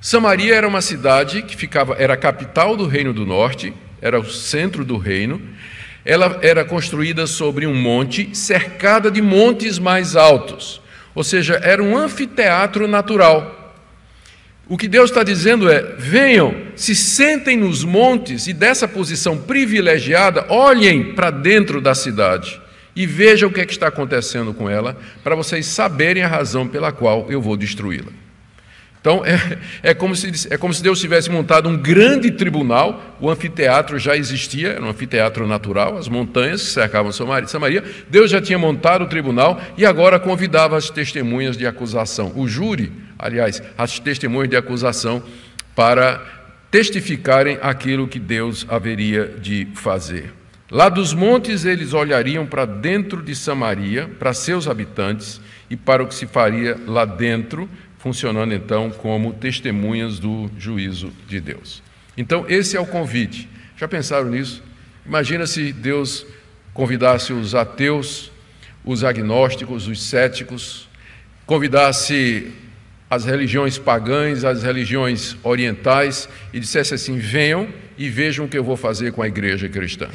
Samaria 0.00 0.54
era 0.54 0.68
uma 0.68 0.80
cidade 0.82 1.42
que 1.42 1.56
ficava, 1.56 1.96
era 1.98 2.14
a 2.14 2.16
capital 2.16 2.76
do 2.76 2.86
Reino 2.86 3.12
do 3.12 3.26
Norte, 3.26 3.72
era 4.00 4.20
o 4.20 4.30
centro 4.30 4.84
do 4.84 4.96
reino. 4.98 5.40
Ela 6.04 6.38
era 6.42 6.64
construída 6.64 7.26
sobre 7.26 7.66
um 7.66 7.74
monte, 7.74 8.30
cercada 8.32 9.10
de 9.10 9.20
montes 9.20 9.78
mais 9.78 10.14
altos. 10.14 10.80
Ou 11.12 11.24
seja, 11.24 11.58
era 11.62 11.82
um 11.82 11.96
anfiteatro 11.96 12.86
natural. 12.86 13.55
O 14.68 14.76
que 14.76 14.88
Deus 14.88 15.10
está 15.10 15.22
dizendo 15.22 15.70
é: 15.70 15.94
venham, 15.96 16.54
se 16.74 16.94
sentem 16.94 17.56
nos 17.56 17.84
montes 17.84 18.46
e 18.46 18.52
dessa 18.52 18.88
posição 18.88 19.38
privilegiada, 19.38 20.46
olhem 20.48 21.14
para 21.14 21.30
dentro 21.30 21.80
da 21.80 21.94
cidade 21.94 22.60
e 22.94 23.06
vejam 23.06 23.50
o 23.50 23.52
que, 23.52 23.60
é 23.60 23.66
que 23.66 23.72
está 23.72 23.88
acontecendo 23.88 24.54
com 24.54 24.70
ela, 24.70 24.96
para 25.22 25.36
vocês 25.36 25.66
saberem 25.66 26.22
a 26.22 26.28
razão 26.28 26.66
pela 26.66 26.90
qual 26.90 27.26
eu 27.30 27.42
vou 27.42 27.54
destruí-la. 27.54 28.10
Então, 28.98 29.22
é, 29.24 29.58
é, 29.90 29.94
como 29.94 30.16
se, 30.16 30.48
é 30.50 30.56
como 30.56 30.74
se 30.74 30.82
Deus 30.82 30.98
tivesse 30.98 31.30
montado 31.30 31.68
um 31.68 31.76
grande 31.76 32.30
tribunal, 32.32 33.16
o 33.20 33.30
anfiteatro 33.30 34.00
já 34.00 34.16
existia, 34.16 34.70
era 34.70 34.82
um 34.82 34.88
anfiteatro 34.88 35.46
natural, 35.46 35.96
as 35.96 36.08
montanhas 36.08 36.62
que 36.62 36.70
cercavam 36.70 37.12
Samaria. 37.12 37.84
Deus 38.10 38.30
já 38.30 38.40
tinha 38.40 38.58
montado 38.58 39.04
o 39.04 39.06
tribunal 39.06 39.60
e 39.76 39.86
agora 39.86 40.18
convidava 40.18 40.76
as 40.76 40.90
testemunhas 40.90 41.56
de 41.56 41.66
acusação, 41.66 42.32
o 42.34 42.48
júri, 42.48 42.90
aliás, 43.18 43.62
as 43.76 43.98
testemunhas 43.98 44.50
de 44.50 44.56
acusação, 44.56 45.22
para 45.74 46.20
testificarem 46.70 47.58
aquilo 47.62 48.08
que 48.08 48.18
Deus 48.18 48.66
haveria 48.68 49.26
de 49.40 49.68
fazer. 49.74 50.32
Lá 50.70 50.88
dos 50.88 51.14
montes 51.14 51.64
eles 51.64 51.92
olhariam 51.92 52.44
para 52.44 52.64
dentro 52.64 53.22
de 53.22 53.36
Samaria, 53.36 54.08
para 54.18 54.34
seus 54.34 54.66
habitantes 54.66 55.40
e 55.70 55.76
para 55.76 56.02
o 56.02 56.06
que 56.06 56.14
se 56.14 56.26
faria 56.26 56.76
lá 56.86 57.04
dentro 57.04 57.68
funcionando 58.06 58.54
então 58.54 58.88
como 58.88 59.32
testemunhas 59.32 60.20
do 60.20 60.48
juízo 60.56 61.12
de 61.26 61.40
Deus. 61.40 61.82
Então, 62.16 62.46
esse 62.48 62.76
é 62.76 62.80
o 62.80 62.86
convite. 62.86 63.48
Já 63.76 63.88
pensaram 63.88 64.30
nisso? 64.30 64.62
Imagina 65.04 65.44
se 65.44 65.72
Deus 65.72 66.24
convidasse 66.72 67.32
os 67.32 67.52
ateus, 67.52 68.30
os 68.84 69.02
agnósticos, 69.02 69.88
os 69.88 70.00
céticos, 70.00 70.88
convidasse 71.44 72.52
as 73.08 73.24
religiões 73.24 73.78
pagãs, 73.78 74.44
as 74.44 74.62
religiões 74.62 75.36
orientais 75.42 76.28
e 76.52 76.60
dissesse 76.60 76.94
assim: 76.94 77.18
venham 77.18 77.68
e 77.96 78.08
vejam 78.08 78.46
o 78.46 78.48
que 78.48 78.58
eu 78.58 78.64
vou 78.64 78.76
fazer 78.76 79.12
com 79.12 79.22
a 79.22 79.28
igreja 79.28 79.68
cristã, 79.68 80.08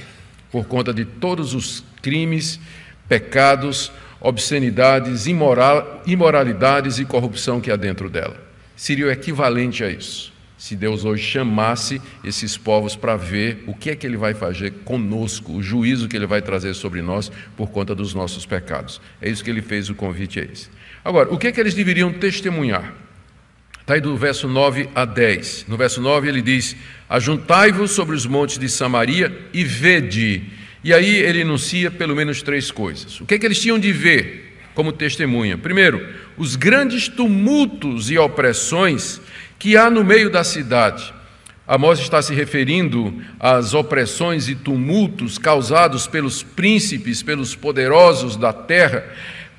por 0.52 0.66
conta 0.66 0.94
de 0.94 1.06
todos 1.06 1.54
os 1.54 1.84
crimes, 2.02 2.60
pecados, 3.08 3.92
obscenidades, 4.20 5.26
imoral, 5.26 6.04
imoralidades 6.06 7.00
e 7.00 7.06
corrupção 7.06 7.60
que 7.60 7.72
há 7.72 7.76
dentro 7.76 8.10
dela. 8.10 8.38
Seria 8.76 9.08
o 9.08 9.12
equivalente 9.12 9.84
a 9.84 9.90
isso. 9.90 10.32
Se 10.58 10.76
Deus 10.76 11.06
hoje 11.06 11.24
chamasse 11.24 12.00
esses 12.24 12.56
povos 12.56 12.96
para 12.96 13.16
ver 13.16 13.64
o 13.66 13.74
que 13.74 13.90
é 13.90 13.96
que 13.96 14.06
Ele 14.06 14.16
vai 14.16 14.36
fazer 14.36 14.72
conosco, 14.86 15.54
o 15.54 15.64
juízo 15.64 16.08
que 16.08 16.16
Ele 16.16 16.28
vai 16.28 16.40
trazer 16.40 16.76
sobre 16.76 17.02
nós 17.02 17.32
por 17.58 17.72
conta 17.72 17.96
dos 17.96 18.14
nossos 18.14 18.46
pecados. 18.46 19.02
É 19.20 19.28
isso 19.28 19.44
que 19.44 19.50
Ele 19.50 19.64
fez, 19.64 19.90
o 19.90 19.96
convite 19.96 20.40
é 20.40 20.44
esse. 20.44 20.70
Agora, 21.04 21.34
o 21.34 21.38
que 21.38 21.48
é 21.48 21.52
que 21.52 21.60
eles 21.60 21.74
deveriam 21.74 22.12
testemunhar? 22.14 22.94
Está 23.80 23.96
aí 23.96 24.02
do 24.02 24.16
verso 24.16 24.48
9 24.48 24.90
a 24.94 25.06
10. 25.06 25.66
No 25.68 25.76
verso 25.78 26.02
9 26.02 26.28
ele 26.28 26.42
diz: 26.42 26.76
Ajuntai-vos 27.10 27.92
sobre 27.92 28.16
os 28.16 28.26
montes 28.26 28.58
de 28.58 28.70
Samaria 28.70 29.50
e 29.54 29.64
vede 29.64 30.44
e 30.84 30.94
aí 30.94 31.18
ele 31.18 31.42
enuncia 31.42 31.92
pelo 31.92 32.16
menos 32.16 32.42
três 32.42 32.72
coisas. 32.72 33.22
O 33.22 33.26
que, 33.26 33.36
é 33.36 33.40
que 33.40 33.46
eles 33.46 33.62
tinham 33.62 33.78
de 33.78 33.92
ver 33.92 34.58
como 34.74 34.92
testemunha? 34.92 35.58
Primeiro, 35.58 36.04
os 36.38 36.56
grandes 36.56 37.08
tumultos 37.08 38.10
e 38.10 38.18
opressões 38.18 39.22
que 39.60 39.78
há 39.78 39.90
no 39.90 40.04
meio 40.04 40.30
da 40.30 40.44
cidade. 40.44 41.14
Amós 41.68 42.00
está 42.00 42.20
se 42.22 42.34
referindo 42.34 43.14
às 43.40 43.76
opressões 43.76 44.50
e 44.50 44.56
tumultos 44.56 45.38
causados 45.38 46.08
pelos 46.08 46.42
príncipes, 46.42 47.22
pelos 47.22 47.56
poderosos 47.56 48.36
da 48.36 48.52
terra, 48.52 49.06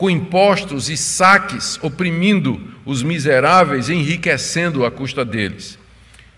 com 0.02 0.10
impostos 0.10 0.90
e 0.90 0.96
saques, 0.96 1.78
oprimindo 1.80 2.60
os 2.84 3.04
miseráveis, 3.04 3.88
enriquecendo 3.88 4.84
à 4.84 4.90
custa 4.90 5.24
deles. 5.24 5.78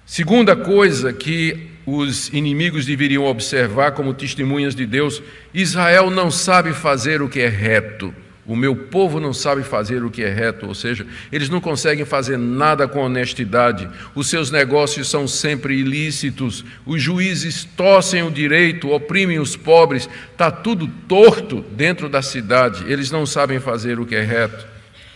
Segunda 0.04 0.54
coisa 0.54 1.14
que 1.14 1.70
os 1.86 2.28
inimigos 2.28 2.84
deveriam 2.84 3.24
observar 3.24 3.92
como 3.92 4.12
testemunhas 4.12 4.74
de 4.74 4.84
Deus: 4.84 5.22
Israel 5.54 6.10
não 6.10 6.30
sabe 6.30 6.74
fazer 6.74 7.22
o 7.22 7.28
que 7.30 7.40
é 7.40 7.48
reto. 7.48 8.14
O 8.46 8.54
meu 8.54 8.76
povo 8.76 9.18
não 9.18 9.32
sabe 9.32 9.62
fazer 9.62 10.04
o 10.04 10.10
que 10.10 10.22
é 10.22 10.28
reto, 10.28 10.66
ou 10.66 10.74
seja, 10.74 11.06
eles 11.32 11.48
não 11.48 11.62
conseguem 11.62 12.04
fazer 12.04 12.36
nada 12.36 12.86
com 12.86 13.00
honestidade, 13.00 13.88
os 14.14 14.28
seus 14.28 14.50
negócios 14.50 15.08
são 15.08 15.26
sempre 15.26 15.78
ilícitos, 15.78 16.62
os 16.84 17.00
juízes 17.00 17.64
torcem 17.64 18.22
o 18.22 18.30
direito, 18.30 18.90
oprimem 18.90 19.38
os 19.38 19.56
pobres, 19.56 20.08
está 20.30 20.50
tudo 20.50 20.86
torto 21.08 21.62
dentro 21.72 22.06
da 22.06 22.20
cidade, 22.20 22.84
eles 22.86 23.10
não 23.10 23.24
sabem 23.24 23.58
fazer 23.58 23.98
o 23.98 24.04
que 24.04 24.14
é 24.14 24.22
reto. 24.22 24.66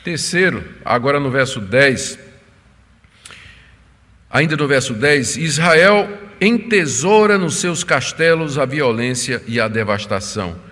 Terceiro, 0.03 0.65
agora 0.83 1.21
no 1.21 1.31
verso 1.31 1.61
10, 1.61 2.19
ainda 4.31 4.57
no 4.57 4.67
verso 4.67 4.95
10, 4.95 5.37
Israel 5.37 6.09
entesoura 6.41 7.37
nos 7.37 7.57
seus 7.57 7.85
castelos 7.85 8.57
a 8.57 8.65
violência 8.65 9.43
e 9.47 9.61
a 9.61 9.69
devastação. 9.69 10.68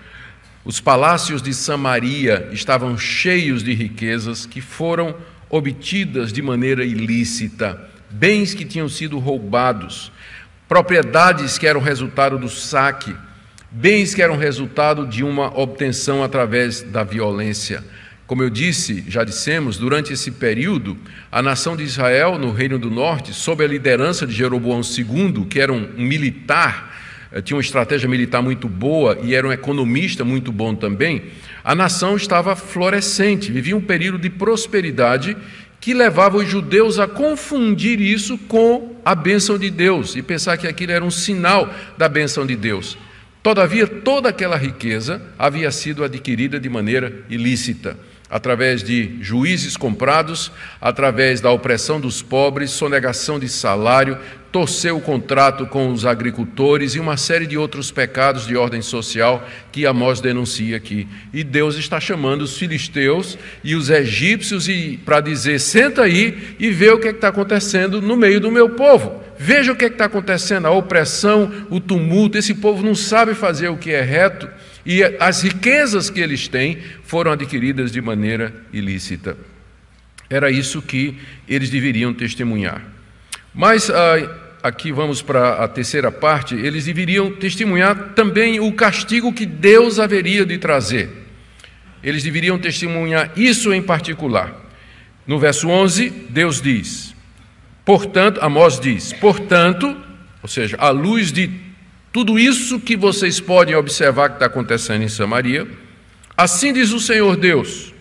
Os 0.67 0.81
palácios 0.81 1.41
de 1.41 1.53
Samaria 1.53 2.49
estavam 2.51 2.97
cheios 2.97 3.63
de 3.63 3.73
riquezas 3.73 4.45
que 4.45 4.59
foram 4.59 5.15
obtidas 5.49 6.33
de 6.33 6.41
maneira 6.41 6.83
ilícita, 6.83 7.89
bens 8.09 8.53
que 8.53 8.65
tinham 8.65 8.89
sido 8.89 9.17
roubados, 9.17 10.11
propriedades 10.67 11.57
que 11.57 11.65
eram 11.65 11.79
resultado 11.79 12.37
do 12.37 12.49
saque, 12.49 13.15
bens 13.71 14.13
que 14.13 14.21
eram 14.21 14.35
resultado 14.35 15.07
de 15.07 15.23
uma 15.23 15.57
obtenção 15.57 16.21
através 16.21 16.81
da 16.81 17.01
violência. 17.01 17.81
Como 18.25 18.43
eu 18.43 18.49
disse, 18.49 19.05
já 19.07 19.23
dissemos, 19.23 19.77
durante 19.77 20.11
esse 20.11 20.31
período, 20.31 20.97
a 21.31 21.41
nação 21.41 21.77
de 21.77 21.83
Israel, 21.83 22.37
no 22.37 22.51
Reino 22.51 22.77
do 22.77 22.91
Norte, 22.91 23.33
sob 23.33 23.63
a 23.63 23.67
liderança 23.69 24.27
de 24.27 24.33
Jeroboão 24.33 24.81
II, 24.81 25.45
que 25.45 25.61
era 25.61 25.71
um 25.71 25.93
militar, 25.97 26.96
tinha 27.43 27.55
uma 27.57 27.61
estratégia 27.61 28.09
militar 28.09 28.41
muito 28.41 28.67
boa 28.67 29.17
e 29.21 29.35
era 29.35 29.47
um 29.47 29.51
economista 29.51 30.23
muito 30.23 30.51
bom 30.51 30.73
também, 30.73 31.23
a 31.63 31.75
nação 31.75 32.15
estava 32.15 32.55
florescente, 32.55 33.51
vivia 33.51 33.75
um 33.75 33.81
período 33.81 34.17
de 34.17 34.29
prosperidade 34.29 35.35
que 35.79 35.93
levava 35.93 36.37
os 36.37 36.47
judeus 36.47 36.99
a 36.99 37.07
confundir 37.07 38.01
isso 38.01 38.37
com 38.37 38.95
a 39.05 39.13
bênção 39.13 39.57
de 39.57 39.69
Deus 39.69 40.15
e 40.15 40.21
pensar 40.21 40.57
que 40.57 40.67
aquilo 40.67 40.91
era 40.91 41.05
um 41.05 41.11
sinal 41.11 41.73
da 41.97 42.09
bênção 42.09 42.45
de 42.45 42.55
Deus. 42.55 42.97
Todavia, 43.43 43.87
toda 43.87 44.29
aquela 44.29 44.57
riqueza 44.57 45.21
havia 45.37 45.71
sido 45.71 46.03
adquirida 46.03 46.59
de 46.59 46.67
maneira 46.67 47.13
ilícita. 47.29 47.97
através 48.29 48.83
de 48.83 49.17
juízes 49.21 49.77
comprados, 49.77 50.51
através 50.81 51.39
da 51.39 51.49
opressão 51.49 51.99
dos 51.99 52.21
pobres, 52.21 52.71
sonegação 52.71 53.39
de 53.39 53.47
salário, 53.47 54.17
torceu 54.51 54.97
o 54.97 55.01
contrato 55.01 55.65
com 55.65 55.91
os 55.91 56.05
agricultores 56.05 56.95
e 56.95 56.99
uma 56.99 57.17
série 57.17 57.45
de 57.45 57.57
outros 57.57 57.91
pecados 57.91 58.47
de 58.47 58.55
ordem 58.55 58.81
social 58.81 59.47
que 59.71 59.85
Amós 59.85 60.21
denuncia 60.21 60.77
aqui. 60.77 61.07
E 61.33 61.43
Deus 61.43 61.75
está 61.75 61.99
chamando 61.99 62.41
os 62.41 62.57
filisteus 62.57 63.37
e 63.63 63.75
os 63.75 63.89
egípcios 63.89 64.67
para 65.05 65.21
dizer: 65.21 65.59
senta 65.59 66.03
aí 66.03 66.55
e 66.59 66.69
vê 66.69 66.89
o 66.89 66.99
que 66.99 67.07
é 67.07 67.11
está 67.11 67.27
acontecendo 67.27 68.01
no 68.01 68.15
meio 68.15 68.39
do 68.39 68.51
meu 68.51 68.69
povo. 68.69 69.23
Veja 69.39 69.71
o 69.71 69.75
que 69.75 69.85
é 69.85 69.87
está 69.87 70.05
acontecendo, 70.05 70.65
a 70.65 70.71
opressão, 70.71 71.51
o 71.69 71.79
tumulto. 71.79 72.37
Esse 72.37 72.55
povo 72.55 72.83
não 72.83 72.95
sabe 72.95 73.35
fazer 73.35 73.69
o 73.69 73.77
que 73.77 73.91
é 73.91 74.01
reto 74.01 74.49
e 74.85 75.03
as 75.19 75.43
riquezas 75.43 76.09
que 76.09 76.21
eles 76.21 76.47
têm 76.47 76.79
foram 77.03 77.31
adquiridas 77.31 77.91
de 77.91 78.01
maneira 78.01 78.53
ilícita. 78.71 79.37
Era 80.29 80.49
isso 80.49 80.81
que 80.81 81.17
eles 81.47 81.69
deveriam 81.69 82.13
testemunhar. 82.13 82.96
Mas 83.57 83.89
ah, 83.89 84.17
aqui 84.61 84.91
vamos 84.91 85.23
para 85.23 85.63
a 85.63 85.67
terceira 85.67 86.11
parte, 86.11 86.53
eles 86.53 86.85
deveriam 86.85 87.31
testemunhar 87.31 88.09
também 88.13 88.59
o 88.59 88.71
castigo 88.71 89.33
que 89.33 89.47
Deus 89.47 89.97
haveria 89.99 90.45
de 90.45 90.59
trazer. 90.59 91.09
Eles 92.03 92.21
deveriam 92.21 92.59
testemunhar 92.59 93.31
isso 93.35 93.73
em 93.73 93.81
particular. 93.81 94.53
No 95.25 95.39
verso 95.39 95.67
11, 95.69 96.07
Deus 96.29 96.61
diz: 96.61 97.15
Portanto, 97.83 98.39
Amós 98.43 98.79
diz: 98.79 99.11
Portanto, 99.13 99.97
ou 100.43 100.47
seja, 100.47 100.77
à 100.79 100.91
luz 100.91 101.31
de 101.31 101.49
tudo 102.13 102.37
isso 102.37 102.79
que 102.79 102.95
vocês 102.95 103.39
podem 103.39 103.73
observar 103.73 104.29
que 104.29 104.35
está 104.35 104.45
acontecendo 104.45 105.01
em 105.01 105.09
Samaria, 105.09 105.67
assim 106.37 106.71
diz 106.71 106.91
o 106.91 106.99
Senhor 106.99 107.35
Deus: 107.35 107.91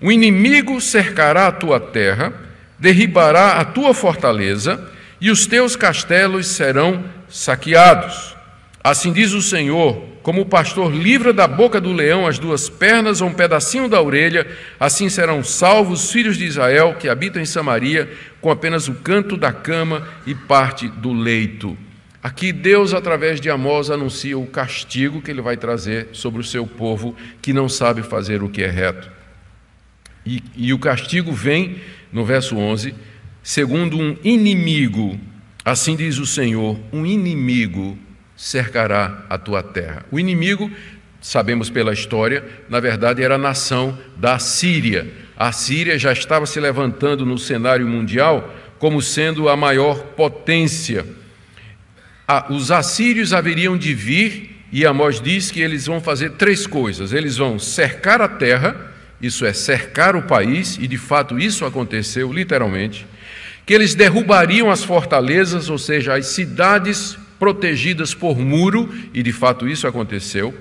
o 0.00 0.10
inimigo 0.10 0.80
cercará 0.80 1.46
a 1.46 1.52
tua 1.52 1.78
terra, 1.78 2.49
derribará 2.80 3.52
a 3.52 3.64
tua 3.64 3.94
fortaleza, 3.94 4.88
e 5.20 5.30
os 5.30 5.46
teus 5.46 5.76
castelos 5.76 6.46
serão 6.46 7.04
saqueados. 7.28 8.34
Assim 8.82 9.12
diz 9.12 9.32
o 9.32 9.42
Senhor: 9.42 10.02
como 10.22 10.42
o 10.42 10.46
pastor 10.46 10.92
livra 10.92 11.32
da 11.32 11.46
boca 11.46 11.80
do 11.80 11.92
leão 11.92 12.26
as 12.26 12.38
duas 12.38 12.68
pernas 12.68 13.20
ou 13.20 13.28
um 13.28 13.34
pedacinho 13.34 13.88
da 13.88 14.00
orelha, 14.00 14.46
assim 14.78 15.08
serão 15.08 15.42
salvos 15.44 16.04
os 16.04 16.12
filhos 16.12 16.36
de 16.36 16.44
Israel 16.44 16.96
que 16.98 17.08
habitam 17.08 17.40
em 17.40 17.46
Samaria, 17.46 18.10
com 18.40 18.50
apenas 18.50 18.88
o 18.88 18.94
canto 18.94 19.36
da 19.36 19.52
cama 19.52 20.08
e 20.26 20.34
parte 20.34 20.88
do 20.88 21.12
leito. 21.12 21.76
Aqui 22.22 22.52
Deus, 22.52 22.92
através 22.92 23.40
de 23.40 23.48
Amós, 23.48 23.90
anuncia 23.90 24.38
o 24.38 24.46
castigo 24.46 25.22
que 25.22 25.30
ele 25.30 25.40
vai 25.40 25.56
trazer 25.56 26.08
sobre 26.12 26.40
o 26.40 26.44
seu 26.44 26.66
povo 26.66 27.16
que 27.40 27.52
não 27.52 27.66
sabe 27.66 28.02
fazer 28.02 28.42
o 28.42 28.48
que 28.48 28.62
é 28.62 28.68
reto. 28.68 29.10
E, 30.26 30.42
e 30.54 30.72
o 30.74 30.78
castigo 30.78 31.32
vem, 31.32 31.80
no 32.12 32.24
verso 32.24 32.56
11, 32.56 32.94
segundo 33.42 33.98
um 33.98 34.16
inimigo, 34.22 35.18
assim 35.64 35.96
diz 35.96 36.18
o 36.18 36.26
Senhor: 36.26 36.78
um 36.92 37.06
inimigo 37.06 37.98
cercará 38.36 39.24
a 39.28 39.36
tua 39.36 39.62
terra. 39.62 40.04
O 40.10 40.18
inimigo, 40.18 40.70
sabemos 41.20 41.70
pela 41.70 41.92
história, 41.92 42.44
na 42.68 42.80
verdade 42.80 43.22
era 43.22 43.34
a 43.34 43.38
nação 43.38 43.98
da 44.16 44.38
Síria. 44.38 45.10
A 45.36 45.52
Síria 45.52 45.98
já 45.98 46.12
estava 46.12 46.46
se 46.46 46.60
levantando 46.60 47.24
no 47.24 47.38
cenário 47.38 47.86
mundial 47.86 48.54
como 48.78 49.00
sendo 49.00 49.48
a 49.48 49.56
maior 49.56 49.98
potência 50.16 51.04
os 52.48 52.70
assírios 52.70 53.32
haveriam 53.32 53.76
de 53.76 53.92
vir, 53.92 54.56
e 54.72 54.86
Amós 54.86 55.20
diz 55.20 55.50
que 55.50 55.60
eles 55.60 55.86
vão 55.86 56.00
fazer 56.00 56.32
três 56.32 56.66
coisas: 56.66 57.12
eles 57.12 57.36
vão 57.36 57.58
cercar 57.58 58.20
a 58.20 58.28
terra, 58.28 58.89
isso 59.20 59.44
é, 59.44 59.52
cercar 59.52 60.16
o 60.16 60.22
país, 60.22 60.78
e 60.80 60.86
de 60.86 60.96
fato 60.96 61.38
isso 61.38 61.64
aconteceu 61.64 62.32
literalmente, 62.32 63.06
que 63.66 63.74
eles 63.74 63.94
derrubariam 63.94 64.70
as 64.70 64.82
fortalezas, 64.82 65.68
ou 65.68 65.78
seja, 65.78 66.14
as 66.14 66.26
cidades 66.26 67.18
protegidas 67.38 68.14
por 68.14 68.38
muro, 68.38 68.92
e 69.14 69.22
de 69.22 69.32
fato 69.32 69.68
isso 69.68 69.86
aconteceu, 69.86 70.54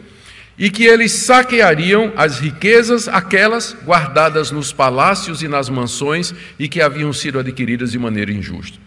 e 0.57 0.69
que 0.69 0.83
eles 0.83 1.13
saqueariam 1.13 2.11
as 2.17 2.39
riquezas, 2.39 3.07
aquelas 3.07 3.75
guardadas 3.85 4.51
nos 4.51 4.73
palácios 4.73 5.41
e 5.41 5.47
nas 5.47 5.69
mansões 5.69 6.33
e 6.59 6.67
que 6.67 6.81
haviam 6.81 7.13
sido 7.13 7.39
adquiridas 7.39 7.93
de 7.93 7.99
maneira 7.99 8.31
injusta. 8.31 8.77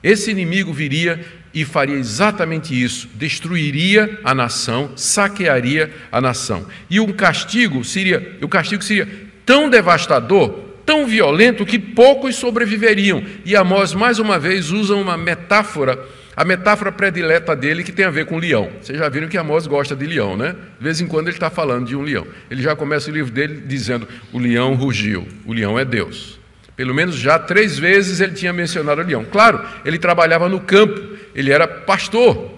Esse 0.00 0.30
inimigo 0.30 0.72
viria 0.72 1.20
e 1.60 1.64
faria 1.64 1.96
exatamente 1.96 2.80
isso, 2.80 3.08
destruiria 3.14 4.20
a 4.22 4.32
nação, 4.32 4.92
saquearia 4.94 5.90
a 6.12 6.20
nação. 6.20 6.64
E 6.88 7.00
um 7.00 7.12
castigo 7.12 7.82
seria, 7.82 8.38
o 8.40 8.48
castigo 8.48 8.82
seria 8.84 9.08
tão 9.44 9.68
devastador, 9.68 10.50
tão 10.86 11.04
violento 11.04 11.66
que 11.66 11.76
poucos 11.76 12.36
sobreviveriam. 12.36 13.24
E 13.44 13.56
Amós 13.56 13.92
mais 13.92 14.20
uma 14.20 14.38
vez 14.38 14.70
usa 14.70 14.94
uma 14.94 15.16
metáfora, 15.16 15.98
a 16.36 16.44
metáfora 16.44 16.92
predileta 16.92 17.56
dele 17.56 17.82
que 17.82 17.90
tem 17.90 18.04
a 18.04 18.10
ver 18.10 18.26
com 18.26 18.38
leão. 18.38 18.70
Vocês 18.80 18.96
já 18.96 19.08
viram 19.08 19.26
que 19.26 19.36
Amós 19.36 19.66
gosta 19.66 19.96
de 19.96 20.06
leão, 20.06 20.36
né? 20.36 20.54
De 20.78 20.84
vez 20.84 21.00
em 21.00 21.08
quando 21.08 21.26
ele 21.26 21.36
está 21.36 21.50
falando 21.50 21.88
de 21.88 21.96
um 21.96 22.02
leão. 22.02 22.24
Ele 22.48 22.62
já 22.62 22.76
começa 22.76 23.10
o 23.10 23.12
livro 23.12 23.32
dele 23.32 23.64
dizendo: 23.66 24.06
"O 24.32 24.38
leão 24.38 24.74
rugiu, 24.74 25.26
o 25.44 25.52
leão 25.52 25.76
é 25.76 25.84
Deus". 25.84 26.38
Pelo 26.78 26.94
menos 26.94 27.16
já 27.16 27.40
três 27.40 27.76
vezes 27.76 28.20
ele 28.20 28.34
tinha 28.34 28.52
mencionado 28.52 29.00
o 29.00 29.04
leão. 29.04 29.24
Claro, 29.24 29.60
ele 29.84 29.98
trabalhava 29.98 30.48
no 30.48 30.60
campo, 30.60 31.17
ele 31.34 31.52
era 31.52 31.66
pastor 31.66 32.50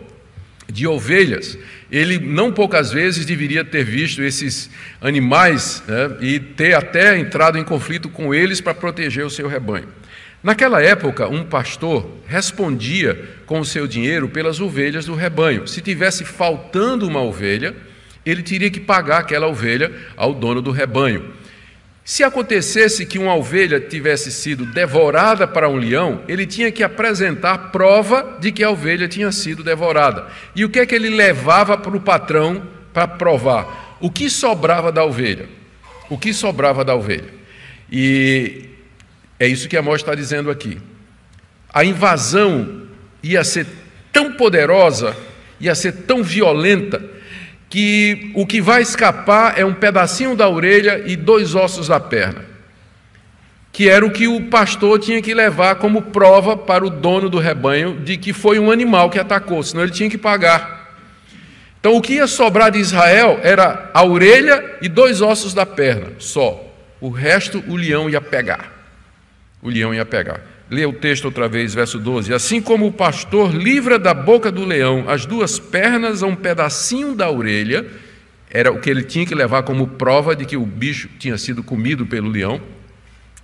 de 0.71 0.87
ovelhas. 0.87 1.59
Ele 1.91 2.19
não 2.19 2.53
poucas 2.53 2.93
vezes 2.93 3.27
deveria 3.27 3.65
ter 3.65 3.85
visto 3.85 4.23
esses 4.23 4.71
animais 5.01 5.83
né, 5.87 6.17
e 6.21 6.39
ter 6.39 6.75
até 6.75 7.19
entrado 7.19 7.59
em 7.59 7.65
conflito 7.65 8.09
com 8.09 8.35
eles 8.35 8.61
para 8.61 8.75
proteger 8.75 9.25
o 9.25 9.31
seu 9.31 9.49
rebanho. 9.49 9.89
Naquela 10.43 10.81
época, 10.83 11.29
um 11.29 11.45
pastor 11.45 12.11
respondia 12.27 13.29
com 13.45 13.61
o 13.61 13.65
seu 13.65 13.87
dinheiro 13.87 14.29
pelas 14.29 14.61
ovelhas 14.61 15.05
do 15.05 15.15
rebanho. 15.15 15.67
Se 15.67 15.83
tivesse 15.83 16.25
faltando 16.25 17.07
uma 17.07 17.21
ovelha, 17.21 17.77
ele 18.25 18.43
teria 18.43 18.71
que 18.71 18.81
pagar 18.81 19.19
aquela 19.19 19.49
ovelha 19.49 19.93
ao 20.17 20.33
dono 20.33 20.63
do 20.63 20.71
rebanho. 20.71 21.40
Se 22.05 22.25
acontecesse 22.25 23.07
que 23.07 23.19
uma 23.19 23.35
ovelha 23.35 23.79
tivesse 23.79 24.33
sido 24.33 24.65
devorada 24.65 25.47
para 25.47 25.69
um 25.69 25.77
leão, 25.77 26.23
ele 26.27 26.47
tinha 26.47 26.73
que 26.73 26.83
apresentar 26.83 27.71
prova 27.71 28.39
de 28.41 28.51
que 28.51 28.65
a 28.65 28.71
ovelha 28.71 29.07
tinha 29.07 29.31
sido 29.31 29.63
devorada. 29.63 30.27
E 30.57 30.65
o 30.65 30.69
que 30.69 30.81
é 30.81 30.87
que 30.87 30.95
ele 30.95 31.11
levava 31.11 31.77
para 31.77 31.97
o 31.97 32.01
patrão 32.01 32.67
para 32.93 33.07
provar? 33.07 33.99
O 34.01 34.11
que 34.11 34.31
sobrava 34.31 34.91
da 34.91 35.05
ovelha? 35.05 35.49
O 36.09 36.19
que 36.19 36.33
sobrava 36.33 36.85
da 36.85 36.95
ovelha? 36.95 37.33
E 37.93 38.65
é 39.39 39.47
isso 39.47 39.69
que 39.69 39.77
a 39.77 39.81
Amós 39.81 40.01
está 40.01 40.15
dizendo 40.15 40.51
aqui. 40.51 40.81
A 41.73 41.85
invasão 41.85 42.83
ia 43.23 43.45
ser 43.45 43.67
tão 44.13 44.33
poderosa, 44.33 45.17
ia 45.61 45.75
ser 45.75 45.93
tão 45.93 46.23
violenta, 46.23 47.03
que 47.71 48.33
o 48.35 48.45
que 48.45 48.61
vai 48.61 48.83
escapar 48.83 49.57
é 49.57 49.65
um 49.65 49.73
pedacinho 49.73 50.35
da 50.35 50.49
orelha 50.49 51.05
e 51.07 51.15
dois 51.15 51.55
ossos 51.55 51.87
da 51.87 52.01
perna, 52.01 52.45
que 53.73 53.89
era 53.89 54.05
o 54.05 54.11
que 54.11 54.27
o 54.27 54.49
pastor 54.49 54.99
tinha 54.99 55.23
que 55.23 55.33
levar 55.33 55.77
como 55.77 56.03
prova 56.03 56.57
para 56.57 56.85
o 56.85 56.91
dono 56.91 57.31
do 57.31 57.39
rebanho 57.39 58.01
de 58.01 58.17
que 58.17 58.33
foi 58.33 58.59
um 58.59 58.73
animal 58.73 59.09
que 59.09 59.21
atacou, 59.21 59.63
senão 59.63 59.85
ele 59.85 59.93
tinha 59.93 60.11
que 60.11 60.19
pagar. 60.19 60.81
Então 61.79 61.97
o 61.97 62.03
que 62.03 62.15
ia 62.15 62.27
sobrar 62.27 62.73
de 62.73 62.81
Israel 62.81 63.39
era 63.43 63.89
a 63.95 64.05
orelha 64.05 64.79
e 64.83 64.89
dois 64.89 65.21
ossos 65.23 65.55
da 65.55 65.65
perna, 65.65 66.09
só. 66.19 66.67
O 67.01 67.09
resto 67.09 67.63
o 67.69 67.77
leão 67.77 68.11
ia 68.11 68.21
pegar. 68.21 68.71
O 69.63 69.71
leão 69.71 69.95
ia 69.95 70.05
pegar. 70.05 70.41
Lê 70.71 70.87
o 70.87 70.93
texto 70.93 71.25
outra 71.25 71.49
vez, 71.49 71.75
verso 71.75 71.99
12. 71.99 72.33
Assim 72.33 72.61
como 72.63 72.87
o 72.87 72.93
pastor 72.93 73.53
livra 73.53 73.99
da 73.99 74.15
boca 74.15 74.53
do 74.53 74.65
leão 74.65 75.05
as 75.09 75.27
duas 75.27 75.59
pernas 75.59 76.23
a 76.23 76.27
um 76.27 76.37
pedacinho 76.37 77.13
da 77.15 77.29
orelha, 77.29 77.85
era 78.49 78.71
o 78.71 78.81
que 78.81 78.89
ele 78.89 79.03
tinha 79.03 79.27
que 79.27 79.35
levar 79.35 79.65
como 79.65 79.87
prova 79.87 80.37
de 80.37 80.45
que 80.45 80.57
o 80.57 80.65
bicho 80.65 81.09
tinha 81.19 81.37
sido 81.37 81.63
comido 81.63 82.07
pelo 82.07 82.29
leão. 82.29 82.61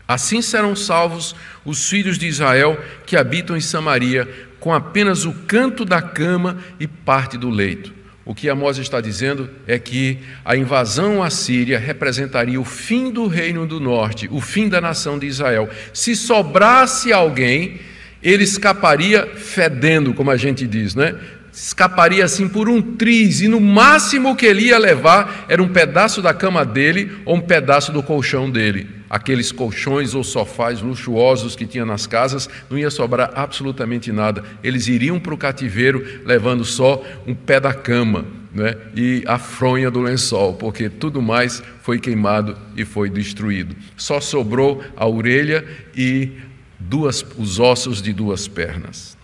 Assim 0.06 0.40
serão 0.40 0.76
salvos 0.76 1.34
os 1.64 1.88
filhos 1.88 2.16
de 2.16 2.28
Israel 2.28 2.80
que 3.04 3.16
habitam 3.16 3.56
em 3.56 3.60
Samaria, 3.60 4.28
com 4.60 4.72
apenas 4.72 5.24
o 5.24 5.32
canto 5.32 5.84
da 5.84 6.00
cama 6.00 6.58
e 6.78 6.86
parte 6.86 7.36
do 7.36 7.50
leito. 7.50 7.95
O 8.26 8.34
que 8.34 8.50
Amós 8.50 8.76
está 8.76 9.00
dizendo 9.00 9.48
é 9.68 9.78
que 9.78 10.18
a 10.44 10.56
invasão 10.56 11.22
à 11.22 11.30
Síria 11.30 11.78
representaria 11.78 12.60
o 12.60 12.64
fim 12.64 13.08
do 13.08 13.28
reino 13.28 13.64
do 13.68 13.78
norte, 13.78 14.28
o 14.32 14.40
fim 14.40 14.68
da 14.68 14.80
nação 14.80 15.16
de 15.16 15.26
Israel. 15.26 15.70
Se 15.94 16.16
sobrasse 16.16 17.12
alguém, 17.12 17.78
ele 18.20 18.42
escaparia 18.42 19.24
fedendo, 19.36 20.12
como 20.12 20.32
a 20.32 20.36
gente 20.36 20.66
diz, 20.66 20.96
né? 20.96 21.14
Escaparia 21.52 22.24
assim 22.24 22.48
por 22.48 22.68
um 22.68 22.82
triz, 22.82 23.42
e 23.42 23.46
no 23.46 23.60
máximo 23.60 24.34
que 24.34 24.44
ele 24.44 24.66
ia 24.66 24.78
levar 24.78 25.46
era 25.48 25.62
um 25.62 25.68
pedaço 25.68 26.20
da 26.20 26.34
cama 26.34 26.64
dele 26.64 27.12
ou 27.24 27.36
um 27.36 27.40
pedaço 27.40 27.92
do 27.92 28.02
colchão 28.02 28.50
dele 28.50 28.95
aqueles 29.08 29.52
colchões 29.52 30.14
ou 30.14 30.24
sofás 30.24 30.80
luxuosos 30.80 31.56
que 31.56 31.66
tinha 31.66 31.84
nas 31.84 32.06
casas, 32.06 32.48
não 32.68 32.78
ia 32.78 32.90
sobrar 32.90 33.32
absolutamente 33.34 34.12
nada. 34.12 34.44
Eles 34.62 34.88
iriam 34.88 35.18
para 35.18 35.34
o 35.34 35.38
cativeiro 35.38 36.04
levando 36.24 36.64
só 36.64 37.02
um 37.26 37.34
pé 37.34 37.60
da 37.60 37.72
cama, 37.72 38.24
né? 38.52 38.76
e 38.94 39.22
a 39.26 39.38
fronha 39.38 39.90
do 39.90 40.00
lençol, 40.00 40.54
porque 40.54 40.88
tudo 40.88 41.20
mais 41.20 41.62
foi 41.82 41.98
queimado 41.98 42.56
e 42.76 42.84
foi 42.84 43.10
destruído. 43.10 43.76
Só 43.96 44.20
sobrou 44.20 44.82
a 44.96 45.06
orelha 45.06 45.64
e 45.94 46.30
duas, 46.78 47.24
os 47.36 47.60
ossos 47.60 48.00
de 48.02 48.12
duas 48.12 48.48
pernas. 48.48 49.16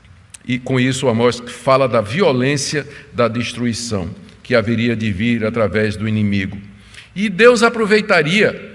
E 0.47 0.59
com 0.59 0.79
isso 0.79 1.09
Amós 1.09 1.40
fala 1.47 1.88
da 1.88 2.01
violência 2.01 2.87
da 3.12 3.29
destruição 3.29 4.11
que 4.42 4.55
haveria 4.55 4.97
de 4.97 5.12
vir 5.12 5.45
através 5.45 5.97
do 5.97 6.09
inimigo. 6.09 6.59
E 7.14 7.29
Deus 7.29 7.62
aproveitaria 7.62 8.72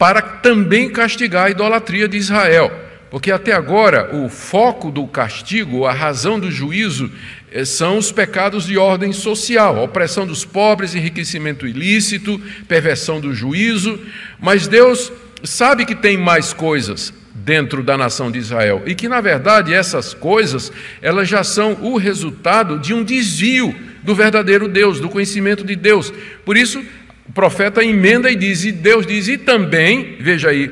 para 0.00 0.22
também 0.22 0.88
castigar 0.88 1.44
a 1.44 1.50
idolatria 1.50 2.08
de 2.08 2.16
Israel, 2.16 2.72
porque 3.10 3.30
até 3.30 3.52
agora 3.52 4.16
o 4.16 4.30
foco 4.30 4.90
do 4.90 5.06
castigo, 5.06 5.84
a 5.84 5.92
razão 5.92 6.40
do 6.40 6.50
juízo, 6.50 7.12
eh, 7.52 7.66
são 7.66 7.98
os 7.98 8.10
pecados 8.10 8.64
de 8.64 8.78
ordem 8.78 9.12
social, 9.12 9.84
opressão 9.84 10.26
dos 10.26 10.42
pobres, 10.42 10.94
enriquecimento 10.94 11.66
ilícito, 11.66 12.40
perversão 12.66 13.20
do 13.20 13.34
juízo, 13.34 14.00
mas 14.40 14.66
Deus 14.66 15.12
sabe 15.44 15.84
que 15.84 15.94
tem 15.94 16.16
mais 16.16 16.54
coisas 16.54 17.12
dentro 17.34 17.82
da 17.82 17.98
nação 17.98 18.30
de 18.30 18.38
Israel. 18.38 18.82
E 18.86 18.94
que 18.94 19.06
na 19.06 19.20
verdade 19.20 19.74
essas 19.74 20.14
coisas 20.14 20.72
elas 21.02 21.28
já 21.28 21.44
são 21.44 21.74
o 21.82 21.98
resultado 21.98 22.78
de 22.78 22.94
um 22.94 23.04
desvio 23.04 23.74
do 24.02 24.14
verdadeiro 24.14 24.66
Deus, 24.66 24.98
do 24.98 25.10
conhecimento 25.10 25.62
de 25.62 25.76
Deus. 25.76 26.10
Por 26.42 26.56
isso 26.56 26.82
o 27.30 27.32
profeta 27.32 27.84
emenda 27.84 28.28
e 28.28 28.34
diz, 28.34 28.64
e 28.64 28.72
Deus 28.72 29.06
diz, 29.06 29.28
e 29.28 29.38
também, 29.38 30.16
veja 30.18 30.50
aí, 30.50 30.68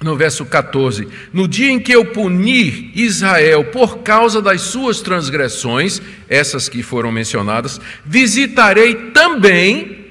no 0.00 0.16
verso 0.16 0.44
14: 0.44 1.06
No 1.32 1.46
dia 1.46 1.70
em 1.70 1.78
que 1.78 1.92
eu 1.92 2.04
punir 2.04 2.90
Israel 2.96 3.66
por 3.66 3.98
causa 3.98 4.42
das 4.42 4.62
suas 4.62 5.00
transgressões, 5.00 6.02
essas 6.28 6.68
que 6.68 6.82
foram 6.82 7.12
mencionadas, 7.12 7.80
visitarei 8.04 9.12
também. 9.12 10.08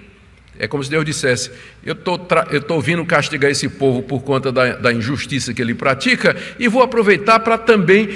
É 0.58 0.70
como 0.70 0.82
se 0.82 0.90
Deus 0.90 1.04
dissesse: 1.04 1.52
Eu 1.86 1.98
estou 2.58 2.80
vindo 2.80 3.04
castigar 3.04 3.52
esse 3.52 3.68
povo 3.68 4.02
por 4.02 4.22
conta 4.22 4.54
da, 4.54 4.78
da 4.78 4.94
injustiça 4.94 5.54
que 5.54 5.62
ele 5.62 5.74
pratica, 5.74 6.34
e 6.58 6.70
vou 6.70 6.82
aproveitar 6.82 7.42
para 7.42 7.58
também 7.58 8.08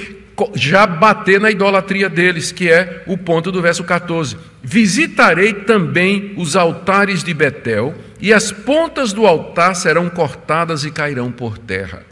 já 0.55 0.85
bater 0.85 1.39
na 1.39 1.49
idolatria 1.49 2.09
deles, 2.09 2.51
que 2.51 2.69
é 2.69 3.03
o 3.05 3.17
ponto 3.17 3.51
do 3.51 3.61
verso 3.61 3.83
14. 3.83 4.37
Visitarei 4.61 5.53
também 5.53 6.33
os 6.35 6.55
altares 6.55 7.23
de 7.23 7.33
Betel, 7.33 7.95
e 8.19 8.33
as 8.33 8.51
pontas 8.51 9.13
do 9.13 9.27
altar 9.27 9.75
serão 9.75 10.09
cortadas 10.09 10.83
e 10.83 10.91
cairão 10.91 11.31
por 11.31 11.57
terra. 11.57 12.03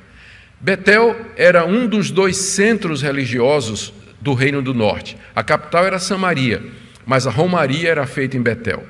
Betel 0.60 1.16
era 1.36 1.66
um 1.66 1.88
dos 1.88 2.12
dois 2.12 2.38
centros 2.38 3.02
religiosos 3.02 3.94
do 4.22 4.34
Reino 4.34 4.62
do 4.62 4.74
Norte. 4.74 5.18
A 5.36 5.44
capital 5.44 5.86
era 5.86 6.00
Samaria, 6.00 6.64
mas 7.06 7.28
a 7.28 7.32
romaria 7.32 7.90
era 7.90 8.06
feita 8.06 8.38
em 8.38 8.42
Betel. 8.42 8.84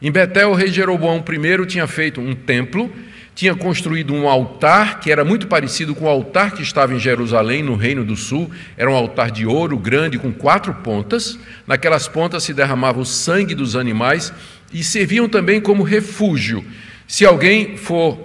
Em 0.00 0.12
Betel, 0.12 0.50
o 0.50 0.54
rei 0.54 0.68
Jeroboão 0.68 1.24
I 1.26 1.66
tinha 1.66 1.86
feito 1.86 2.20
um 2.20 2.34
templo 2.34 2.92
tinha 3.36 3.54
construído 3.54 4.14
um 4.14 4.26
altar 4.26 4.98
que 4.98 5.12
era 5.12 5.22
muito 5.22 5.46
parecido 5.46 5.94
com 5.94 6.06
o 6.06 6.08
altar 6.08 6.52
que 6.52 6.62
estava 6.62 6.94
em 6.94 6.98
Jerusalém, 6.98 7.62
no 7.62 7.76
Reino 7.76 8.02
do 8.02 8.16
Sul. 8.16 8.50
Era 8.78 8.90
um 8.90 8.94
altar 8.94 9.30
de 9.30 9.44
ouro 9.44 9.76
grande 9.76 10.18
com 10.18 10.32
quatro 10.32 10.72
pontas. 10.72 11.38
Naquelas 11.66 12.08
pontas 12.08 12.44
se 12.44 12.54
derramava 12.54 12.98
o 12.98 13.04
sangue 13.04 13.54
dos 13.54 13.76
animais 13.76 14.32
e 14.72 14.82
serviam 14.82 15.28
também 15.28 15.60
como 15.60 15.82
refúgio. 15.82 16.64
Se 17.06 17.26
alguém 17.26 17.76
for 17.76 18.18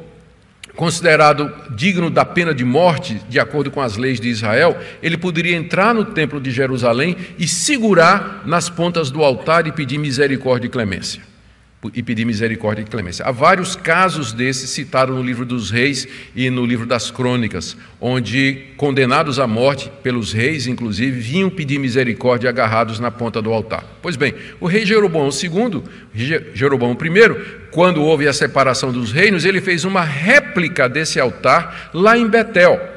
considerado 0.78 1.54
digno 1.76 2.10
da 2.10 2.24
pena 2.24 2.56
de 2.56 2.63
morte, 2.63 3.21
de 3.28 3.38
acordo 3.38 3.69
com 3.69 3.82
as 3.82 3.97
leis 3.97 4.17
de 4.17 4.30
Israel, 4.30 4.80
ele 5.04 5.17
poderia 5.17 5.58
entrar 5.58 5.93
no 5.93 6.06
templo 6.06 6.39
de 6.39 6.52
Jerusalém 6.52 7.17
e 7.38 7.50
segurar 7.50 8.43
nas 8.45 8.69
pontas 8.69 9.12
do 9.12 9.21
altar 9.21 9.67
e 9.67 9.74
pedir 9.74 9.97
misericórdia 9.97 10.67
e 10.67 10.71
clemência 10.71 11.30
e 11.93 12.03
pedir 12.03 12.25
misericórdia 12.25 12.83
e 12.83 12.85
clemência. 12.85 13.25
Há 13.25 13.31
vários 13.31 13.75
casos 13.75 14.31
desses 14.31 14.69
citados 14.69 15.15
no 15.15 15.23
livro 15.23 15.45
dos 15.45 15.71
reis 15.71 16.07
e 16.35 16.49
no 16.49 16.65
livro 16.65 16.85
das 16.85 17.09
crônicas, 17.09 17.75
onde 17.99 18.65
condenados 18.77 19.39
à 19.39 19.47
morte 19.47 19.91
pelos 20.03 20.31
reis, 20.31 20.67
inclusive, 20.67 21.19
vinham 21.19 21.49
pedir 21.49 21.79
misericórdia 21.79 22.49
agarrados 22.49 22.99
na 22.99 23.09
ponta 23.09 23.41
do 23.41 23.51
altar. 23.51 23.83
Pois 24.01 24.15
bem, 24.15 24.35
o 24.59 24.67
rei 24.67 24.85
Jeroboão 24.85 25.29
II, 25.29 25.83
Jeroboão 26.53 26.91
I, 26.91 27.69
quando 27.71 28.03
houve 28.03 28.27
a 28.27 28.33
separação 28.33 28.91
dos 28.91 29.11
reinos, 29.11 29.45
ele 29.45 29.61
fez 29.61 29.83
uma 29.83 30.01
réplica 30.01 30.87
desse 30.87 31.19
altar 31.19 31.89
lá 31.93 32.17
em 32.17 32.27
Betel 32.27 32.90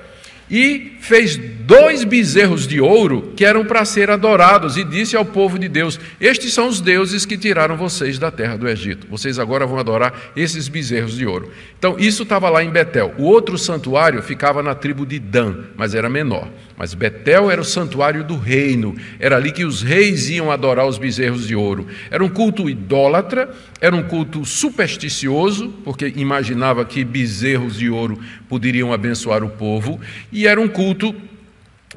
e 0.54 0.92
fez 1.00 1.36
dois 1.36 2.04
bezerros 2.04 2.64
de 2.64 2.80
ouro 2.80 3.32
que 3.34 3.44
eram 3.44 3.64
para 3.64 3.84
ser 3.84 4.08
adorados, 4.08 4.76
e 4.76 4.84
disse 4.84 5.16
ao 5.16 5.24
povo 5.24 5.58
de 5.58 5.68
Deus: 5.68 5.98
Estes 6.20 6.54
são 6.54 6.68
os 6.68 6.80
deuses 6.80 7.26
que 7.26 7.36
tiraram 7.36 7.76
vocês 7.76 8.20
da 8.20 8.30
terra 8.30 8.56
do 8.56 8.68
Egito. 8.68 9.08
Vocês 9.10 9.40
agora 9.40 9.66
vão 9.66 9.80
adorar 9.80 10.14
esses 10.36 10.68
bezerros 10.68 11.16
de 11.16 11.26
ouro. 11.26 11.50
Então, 11.76 11.96
isso 11.98 12.22
estava 12.22 12.48
lá 12.48 12.62
em 12.62 12.70
Betel. 12.70 13.12
O 13.18 13.24
outro 13.24 13.58
santuário 13.58 14.22
ficava 14.22 14.62
na 14.62 14.76
tribo 14.76 15.04
de 15.04 15.18
Dan, 15.18 15.56
mas 15.76 15.92
era 15.92 16.08
menor. 16.08 16.48
Mas 16.76 16.94
Betel 16.94 17.50
era 17.50 17.60
o 17.60 17.64
santuário 17.64 18.24
do 18.24 18.36
reino, 18.36 18.96
era 19.18 19.36
ali 19.36 19.52
que 19.52 19.64
os 19.64 19.82
reis 19.82 20.28
iam 20.28 20.50
adorar 20.50 20.86
os 20.86 20.98
bezerros 20.98 21.46
de 21.46 21.54
ouro. 21.54 21.86
Era 22.10 22.24
um 22.24 22.28
culto 22.28 22.68
idólatra, 22.68 23.50
era 23.80 23.94
um 23.94 24.02
culto 24.02 24.44
supersticioso, 24.44 25.68
porque 25.84 26.12
imaginava 26.16 26.84
que 26.84 27.04
bezerros 27.04 27.76
de 27.76 27.88
ouro 27.88 28.18
poderiam 28.48 28.92
abençoar 28.92 29.44
o 29.44 29.50
povo, 29.50 30.00
e 30.32 30.43
era 30.46 30.61
um 30.61 30.68
culto 30.68 31.14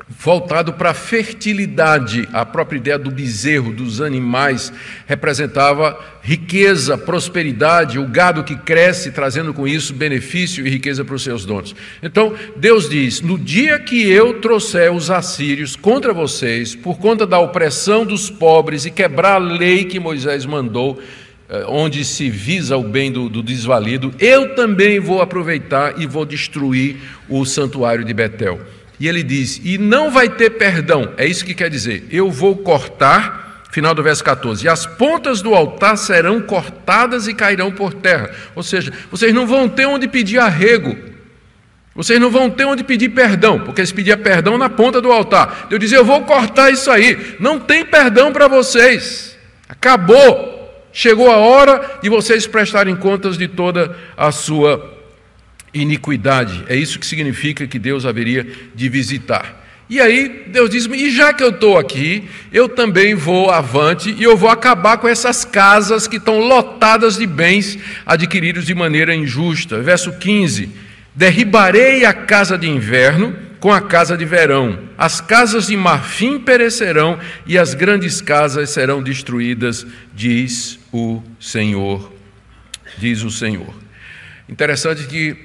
voltado 0.08 0.74
para 0.74 0.92
a 0.92 0.94
fertilidade. 0.94 2.28
A 2.32 2.46
própria 2.46 2.78
ideia 2.78 2.98
do 2.98 3.12
bezerro, 3.12 3.74
dos 3.74 4.02
animais, 4.02 4.72
representava 5.06 6.00
riqueza, 6.22 6.98
prosperidade, 6.98 8.00
o 8.00 8.08
gado 8.08 8.44
que 8.44 8.56
cresce, 8.56 9.12
trazendo 9.12 9.54
com 9.54 9.68
isso 9.68 9.94
benefício 9.94 10.66
e 10.66 10.70
riqueza 10.70 11.04
para 11.04 11.16
os 11.16 11.24
seus 11.24 11.46
donos. 11.46 11.76
Então, 12.02 12.34
Deus 12.56 12.90
diz: 12.90 13.22
No 13.22 13.38
dia 13.38 13.80
que 13.80 14.10
eu 14.10 14.40
trouxer 14.40 14.92
os 14.92 15.10
assírios 15.10 15.76
contra 15.76 16.14
vocês, 16.14 16.76
por 16.76 16.98
conta 16.98 17.26
da 17.26 17.40
opressão 17.40 18.06
dos 18.06 18.30
pobres 18.30 18.86
e 18.86 18.92
quebrar 18.92 19.36
a 19.36 19.38
lei 19.38 19.86
que 19.86 20.00
Moisés 20.00 20.46
mandou, 20.46 21.02
onde 21.68 22.04
se 22.04 22.30
visa 22.30 22.76
o 22.76 22.84
bem 22.84 23.12
do, 23.12 23.30
do, 23.30 23.42
desvalido, 23.42 24.14
eu 24.20 24.54
também 24.54 25.00
vou 25.00 25.22
aproveitar 25.22 26.00
e 26.00 26.06
vou 26.06 26.26
destruir 26.26 26.98
o 27.30 27.46
santuário 27.46 28.04
de 28.04 28.14
Betel. 28.14 28.60
E 29.00 29.08
ele 29.08 29.24
diz: 29.24 29.62
E 29.64 29.78
não 29.78 30.12
vai 30.12 30.28
ter 30.28 30.52
perdão. 30.52 31.14
É 31.18 31.26
isso 31.26 31.46
que 31.46 31.54
quer 31.54 31.70
dizer. 31.70 32.06
Eu 32.12 32.30
vou 32.30 32.58
cortar, 32.58 33.64
final 33.72 33.94
do 33.94 34.04
verso 34.04 34.24
14: 34.24 34.66
E 34.66 34.70
as 34.70 34.86
pontas 34.86 35.42
do 35.42 35.56
altar 35.56 35.98
serão 35.98 36.42
cortadas 36.42 37.28
e 37.28 37.34
cairão 37.34 37.72
por 37.72 37.94
terra. 37.94 38.32
Ou 38.54 38.64
seja, 38.64 38.92
vocês 39.10 39.34
não 39.34 39.48
vão 39.48 39.70
ter 39.70 39.86
onde 39.86 40.08
pedir 40.08 40.40
arrego. 40.40 40.98
Vocês 41.96 42.20
não 42.20 42.30
vão 42.30 42.50
ter 42.50 42.66
onde 42.66 42.84
pedir 42.84 43.10
perdão, 43.10 43.60
porque 43.60 43.82
eles 43.82 43.92
pediam 43.92 44.20
perdão 44.20 44.56
na 44.56 44.70
ponta 44.70 45.00
do 45.00 45.12
altar. 45.12 45.68
Eu 45.72 45.80
dizia: 45.80 45.98
Eu 45.98 46.06
vou 46.06 46.22
cortar 46.24 46.72
isso 46.72 46.92
aí. 46.92 47.38
Não 47.40 47.60
tem 47.60 47.86
perdão 47.86 48.34
para 48.34 48.48
vocês. 48.50 49.38
Acabou. 49.70 50.57
Chegou 50.98 51.30
a 51.30 51.38
hora 51.38 52.00
de 52.02 52.10
vocês 52.10 52.48
prestarem 52.48 52.96
contas 52.96 53.38
de 53.38 53.48
toda 53.48 53.96
a 54.18 54.32
sua 54.32 54.98
iniquidade. 55.72 56.64
É 56.68 56.76
isso 56.76 56.98
que 56.98 57.06
significa 57.06 57.68
que 57.68 57.78
Deus 57.78 58.04
haveria 58.04 58.48
de 58.74 58.90
visitar. 58.90 59.64
E 59.88 60.02
aí 60.02 60.46
Deus 60.48 60.72
diz: 60.72 60.88
e 60.88 61.12
já 61.12 61.32
que 61.34 61.44
eu 61.44 61.50
estou 61.50 61.78
aqui, 61.78 62.28
eu 62.52 62.68
também 62.68 63.14
vou 63.14 63.52
avante 63.52 64.10
e 64.18 64.24
eu 64.24 64.36
vou 64.36 64.50
acabar 64.50 64.98
com 64.98 65.08
essas 65.08 65.46
casas 65.46 66.08
que 66.08 66.16
estão 66.16 66.40
lotadas 66.40 67.18
de 67.18 67.28
bens 67.28 67.78
adquiridos 68.04 68.66
de 68.66 68.74
maneira 68.74 69.14
injusta. 69.14 69.80
Verso 69.80 70.18
15: 70.18 70.68
Derribarei 71.14 72.06
a 72.06 72.14
casa 72.14 72.58
de 72.58 72.68
inverno 72.68 73.47
com 73.60 73.72
a 73.72 73.82
casa 73.82 74.16
de 74.16 74.26
verão, 74.26 74.80
as 74.98 75.20
casas 75.20 75.68
de 75.68 75.76
marfim 75.76 76.40
perecerão 76.40 77.20
e 77.46 77.58
as 77.58 77.74
grandes 77.74 78.22
casas 78.22 78.70
serão 78.70 79.02
destruídas, 79.02 79.86
diz 80.14 80.80
o 80.92 81.22
Senhor. 81.40 82.12
Diz 82.98 83.24
o 83.24 83.30
Senhor. 83.30 83.74
Interessante 84.48 85.06
que 85.08 85.36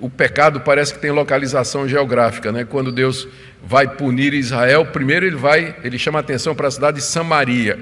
o 0.00 0.08
pecado 0.08 0.60
parece 0.60 0.94
que 0.94 1.00
tem 1.00 1.10
localização 1.10 1.86
geográfica, 1.88 2.50
né? 2.50 2.64
Quando 2.64 2.90
Deus 2.90 3.28
vai 3.62 3.86
punir 3.86 4.32
Israel, 4.32 4.86
primeiro 4.86 5.26
ele 5.26 5.36
vai, 5.36 5.76
ele 5.84 5.98
chama 5.98 6.18
a 6.18 6.20
atenção 6.20 6.54
para 6.54 6.68
a 6.68 6.70
cidade 6.70 6.98
de 6.98 7.04
Samaria, 7.04 7.78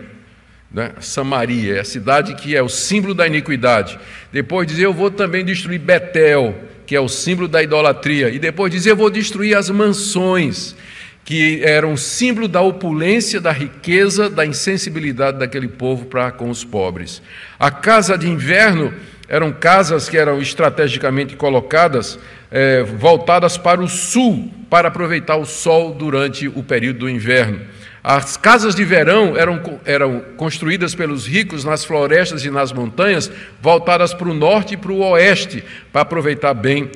né? 0.70 0.92
Samaria 1.01 1.77
é 1.77 1.81
a 1.81 1.85
cidade 1.85 2.35
que 2.35 2.55
é 2.55 2.62
o 2.62 2.68
símbolo 2.68 3.14
da 3.14 3.27
iniquidade. 3.27 3.98
Depois 4.33 4.66
diz: 4.66 4.79
eu 4.79 4.92
vou 4.92 5.11
também 5.11 5.44
destruir 5.44 5.79
Betel, 5.79 6.55
que 6.88 6.96
é 6.96 7.01
o 7.01 7.07
símbolo 7.07 7.46
da 7.46 7.62
idolatria. 7.62 8.31
E 8.31 8.38
depois 8.38 8.72
diz: 8.72 8.87
eu 8.87 8.96
vou 8.96 9.11
destruir 9.11 9.55
as 9.55 9.68
mansões, 9.68 10.74
que 11.22 11.61
eram 11.62 11.98
símbolo 11.98 12.48
da 12.48 12.62
opulência, 12.62 13.38
da 13.42 13.53
riqueza, 13.53 14.31
da 14.31 14.46
insensibilidade 14.46 15.38
daquele 15.38 15.68
povo 15.68 16.07
para 16.07 16.31
com 16.31 16.48
os 16.48 16.64
pobres. 16.64 17.20
A 17.61 17.70
casa 17.70 18.16
de 18.16 18.27
inverno 18.27 18.94
eram 19.29 19.53
casas 19.53 20.09
que 20.09 20.16
eram 20.16 20.40
estrategicamente 20.40 21.37
colocadas, 21.37 22.18
é, 22.51 22.83
voltadas 22.83 23.59
para 23.59 23.83
o 23.83 23.87
sul, 23.87 24.51
para 24.70 24.88
aproveitar 24.88 25.37
o 25.37 25.44
sol 25.44 25.92
durante 25.92 26.48
o 26.48 26.62
período 26.62 27.01
do 27.01 27.11
inverno. 27.11 27.61
As 28.03 28.37
casas 28.37 28.75
de 28.75 28.85
verão 28.85 29.37
eram, 29.37 29.61
eram 29.85 30.23
construídas 30.37 30.95
pelos 30.95 31.27
ricos 31.27 31.65
nas 31.65 31.85
florestas 31.85 32.45
e 32.45 32.51
nas 32.51 32.73
montanhas, 32.73 33.31
voltadas 33.61 34.15
para 34.15 34.29
o 34.29 34.35
norte 34.35 34.75
e 34.75 34.77
para 34.77 34.93
o 34.93 35.01
oeste, 35.01 35.65
para 35.93 36.03
aproveitar 36.03 36.55
bem 36.55 36.91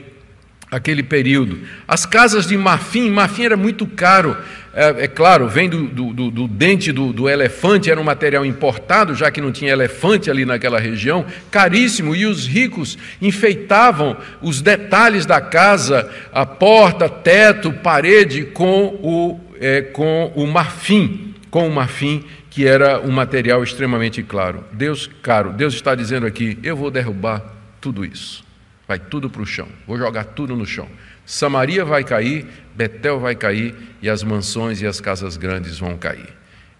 aquele 0.72 1.02
período. 1.02 1.60
As 1.86 2.06
casas 2.06 2.46
de 2.46 2.56
marfim, 2.56 3.10
marfim 3.10 3.44
era 3.44 3.58
muito 3.58 3.86
caro, 3.86 4.34
é, 4.74 5.04
é 5.04 5.06
claro, 5.06 5.46
vem 5.46 5.68
do, 5.68 5.86
do, 5.86 6.30
do 6.30 6.48
dente 6.48 6.90
do, 6.90 7.12
do, 7.12 7.28
elefante, 7.28 7.90
era 7.90 8.00
um 8.00 8.04
material 8.04 8.46
importado, 8.46 9.14
já 9.14 9.30
que 9.30 9.38
não 9.38 9.52
tinha 9.52 9.70
elefante 9.70 10.30
ali 10.30 10.46
naquela 10.46 10.80
região, 10.80 11.26
caríssimo, 11.50 12.16
e 12.16 12.24
os 12.24 12.46
ricos 12.46 12.96
enfeitavam 13.20 14.16
os 14.40 14.62
detalhes 14.62 15.26
da 15.26 15.42
casa, 15.42 16.10
a 16.32 16.46
porta, 16.46 17.06
teto, 17.06 17.70
parede, 17.70 18.44
com 18.44 18.98
o, 19.02 19.38
é, 19.62 19.80
com 19.80 20.32
o 20.34 20.44
marfim, 20.46 21.34
com 21.48 21.68
o 21.68 21.72
marfim, 21.72 22.24
que 22.50 22.66
era 22.66 23.00
um 23.00 23.12
material 23.12 23.62
extremamente 23.62 24.22
claro. 24.22 24.64
Deus, 24.72 25.08
caro, 25.22 25.52
Deus 25.52 25.74
está 25.74 25.94
dizendo 25.94 26.26
aqui: 26.26 26.58
eu 26.62 26.76
vou 26.76 26.90
derrubar 26.90 27.42
tudo 27.80 28.04
isso. 28.04 28.44
Vai 28.88 28.98
tudo 28.98 29.30
para 29.30 29.40
o 29.40 29.46
chão. 29.46 29.68
Vou 29.86 29.96
jogar 29.96 30.24
tudo 30.24 30.56
no 30.56 30.66
chão. 30.66 30.88
Samaria 31.24 31.84
vai 31.84 32.02
cair, 32.02 32.44
Betel 32.74 33.20
vai 33.20 33.36
cair 33.36 33.74
e 34.02 34.10
as 34.10 34.24
mansões 34.24 34.82
e 34.82 34.86
as 34.86 35.00
casas 35.00 35.36
grandes 35.36 35.78
vão 35.78 35.96
cair. 35.96 36.28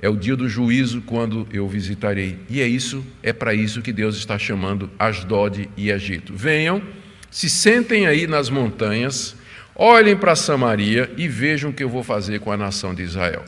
É 0.00 0.08
o 0.08 0.16
dia 0.16 0.34
do 0.34 0.48
juízo 0.48 1.00
quando 1.02 1.46
eu 1.52 1.68
visitarei. 1.68 2.40
E 2.50 2.60
é 2.60 2.66
isso, 2.66 3.06
é 3.22 3.32
para 3.32 3.54
isso 3.54 3.80
que 3.80 3.92
Deus 3.92 4.16
está 4.16 4.36
chamando 4.36 4.90
Asdod 4.98 5.70
e 5.76 5.90
Egito. 5.90 6.34
Venham, 6.34 6.82
se 7.30 7.48
sentem 7.48 8.08
aí 8.08 8.26
nas 8.26 8.50
montanhas, 8.50 9.36
olhem 9.74 10.16
para 10.16 10.36
Samaria 10.36 11.10
e 11.16 11.28
vejam 11.28 11.70
o 11.70 11.72
que 11.72 11.82
eu 11.82 11.88
vou 11.88 12.02
fazer 12.02 12.40
com 12.40 12.52
a 12.52 12.56
nação 12.56 12.94
de 12.94 13.02
Israel. 13.02 13.44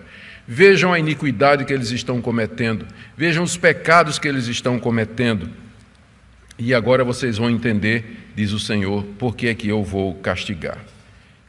Vejam 0.47 0.93
a 0.93 0.99
iniquidade 0.99 1.65
que 1.65 1.73
eles 1.73 1.91
estão 1.91 2.21
cometendo, 2.21 2.87
vejam 3.17 3.43
os 3.43 3.57
pecados 3.57 4.19
que 4.19 4.29
eles 4.29 4.47
estão 4.47 4.79
cometendo. 4.79 5.49
E 6.59 6.75
agora 6.75 7.03
vocês 7.03 7.39
vão 7.39 7.51
entender 7.51 8.25
diz 8.35 8.53
o 8.53 8.59
Senhor, 8.59 9.05
por 9.19 9.37
que 9.37 9.47
é 9.47 9.55
que 9.55 9.69
eu 9.69 9.83
vou 9.83 10.15
castigar? 10.15 10.79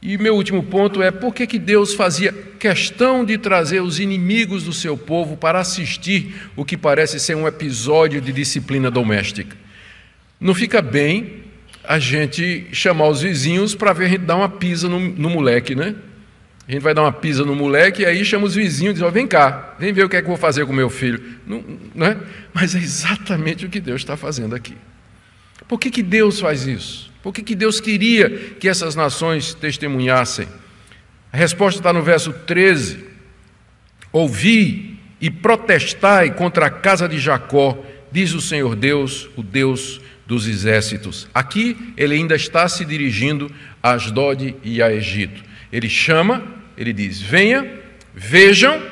E 0.00 0.16
meu 0.16 0.36
último 0.36 0.62
ponto 0.62 1.02
é 1.02 1.10
por 1.10 1.34
que, 1.34 1.46
que 1.46 1.58
Deus 1.58 1.94
fazia 1.94 2.32
questão 2.32 3.24
de 3.24 3.36
trazer 3.36 3.80
os 3.80 3.98
inimigos 3.98 4.62
do 4.62 4.72
seu 4.72 4.96
povo 4.96 5.36
para 5.36 5.58
assistir 5.58 6.50
o 6.54 6.64
que 6.64 6.76
parece 6.76 7.18
ser 7.18 7.34
um 7.34 7.46
episódio 7.46 8.20
de 8.20 8.32
disciplina 8.32 8.90
doméstica. 8.90 9.56
Não 10.40 10.54
fica 10.54 10.80
bem 10.80 11.45
a 11.86 11.98
gente 11.98 12.66
chamar 12.72 13.08
os 13.08 13.22
vizinhos 13.22 13.74
para 13.74 13.92
ver 13.92 14.06
a 14.06 14.08
gente 14.08 14.24
dar 14.24 14.36
uma 14.36 14.48
pisa 14.48 14.88
no, 14.88 14.98
no, 14.98 15.30
moleque, 15.30 15.74
né? 15.74 15.94
A 16.68 16.72
gente 16.72 16.82
vai 16.82 16.92
dar 16.92 17.02
uma 17.02 17.12
pisa 17.12 17.44
no 17.44 17.54
moleque 17.54 18.02
e 18.02 18.06
aí 18.06 18.24
chama 18.24 18.44
os 18.46 18.54
vizinhos 18.54 18.92
e 18.92 18.94
diz: 18.94 19.02
oh, 19.02 19.10
vem 19.10 19.26
cá, 19.26 19.76
vem 19.78 19.92
ver 19.92 20.04
o 20.04 20.08
que 20.08 20.16
é 20.16 20.20
que 20.20 20.24
eu 20.24 20.30
vou 20.30 20.36
fazer 20.36 20.66
com 20.66 20.72
meu 20.72 20.90
filho. 20.90 21.22
Não, 21.46 21.64
não 21.94 22.06
é? 22.06 22.16
Mas 22.52 22.74
é 22.74 22.78
exatamente 22.78 23.64
o 23.64 23.68
que 23.68 23.80
Deus 23.80 24.00
está 24.00 24.16
fazendo 24.16 24.54
aqui. 24.54 24.74
Por 25.68 25.78
que, 25.78 25.90
que 25.90 26.02
Deus 26.02 26.40
faz 26.40 26.66
isso? 26.66 27.10
Por 27.22 27.32
que, 27.32 27.42
que 27.42 27.54
Deus 27.54 27.80
queria 27.80 28.30
que 28.30 28.68
essas 28.68 28.94
nações 28.94 29.54
testemunhassem? 29.54 30.46
A 31.32 31.36
resposta 31.36 31.80
está 31.80 31.92
no 31.92 32.02
verso 32.02 32.32
13: 32.32 33.04
Ouvi 34.12 34.98
e 35.20 35.30
protestai 35.30 36.34
contra 36.34 36.66
a 36.66 36.70
casa 36.70 37.08
de 37.08 37.18
Jacó, 37.18 37.78
diz 38.10 38.32
o 38.32 38.40
Senhor 38.40 38.74
Deus, 38.76 39.28
o 39.36 39.42
Deus 39.42 40.00
dos 40.26 40.48
exércitos. 40.48 41.28
Aqui 41.32 41.76
ele 41.96 42.14
ainda 42.14 42.34
está 42.34 42.68
se 42.68 42.84
dirigindo 42.84 43.50
a 43.82 43.92
Asdod 43.92 44.56
e 44.62 44.82
a 44.82 44.92
Egito. 44.92 45.42
Ele 45.72 45.88
chama, 45.88 46.42
ele 46.76 46.92
diz: 46.92 47.20
Venha, 47.20 47.70
vejam 48.14 48.82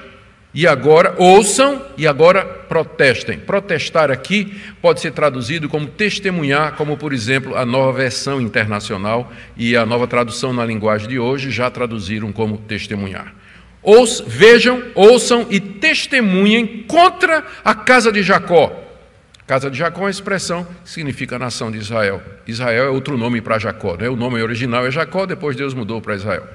e 0.54 0.68
agora 0.68 1.16
ouçam 1.18 1.84
e 1.98 2.06
agora 2.06 2.44
protestem. 2.44 3.38
Protestar 3.38 4.10
aqui 4.10 4.54
pode 4.80 5.00
ser 5.00 5.10
traduzido 5.10 5.68
como 5.68 5.88
testemunhar, 5.88 6.76
como 6.76 6.96
por 6.96 7.12
exemplo 7.12 7.56
a 7.56 7.66
nova 7.66 7.98
versão 7.98 8.40
internacional 8.40 9.32
e 9.56 9.76
a 9.76 9.84
nova 9.84 10.06
tradução 10.06 10.52
na 10.52 10.64
linguagem 10.64 11.08
de 11.08 11.18
hoje 11.18 11.50
já 11.50 11.68
traduziram 11.70 12.30
como 12.32 12.58
testemunhar. 12.58 13.34
Ouç, 13.82 14.22
vejam, 14.26 14.82
ouçam 14.94 15.46
e 15.50 15.58
testemunhem 15.58 16.84
contra 16.86 17.44
a 17.62 17.74
casa 17.74 18.10
de 18.10 18.22
Jacó. 18.22 18.83
Casa 19.46 19.70
de 19.70 19.76
Jacó 19.76 20.00
é 20.00 20.04
uma 20.04 20.10
expressão 20.10 20.64
que 20.64 20.90
significa 20.90 21.38
nação 21.38 21.70
de 21.70 21.78
Israel. 21.78 22.22
Israel 22.46 22.86
é 22.86 22.88
outro 22.90 23.18
nome 23.18 23.40
para 23.40 23.58
Jacó, 23.58 23.96
né? 23.96 24.08
o 24.08 24.16
nome 24.16 24.42
original 24.42 24.86
é 24.86 24.90
Jacó, 24.90 25.26
depois 25.26 25.56
Deus 25.56 25.74
mudou 25.74 26.00
para 26.00 26.14
Israel. 26.14 26.46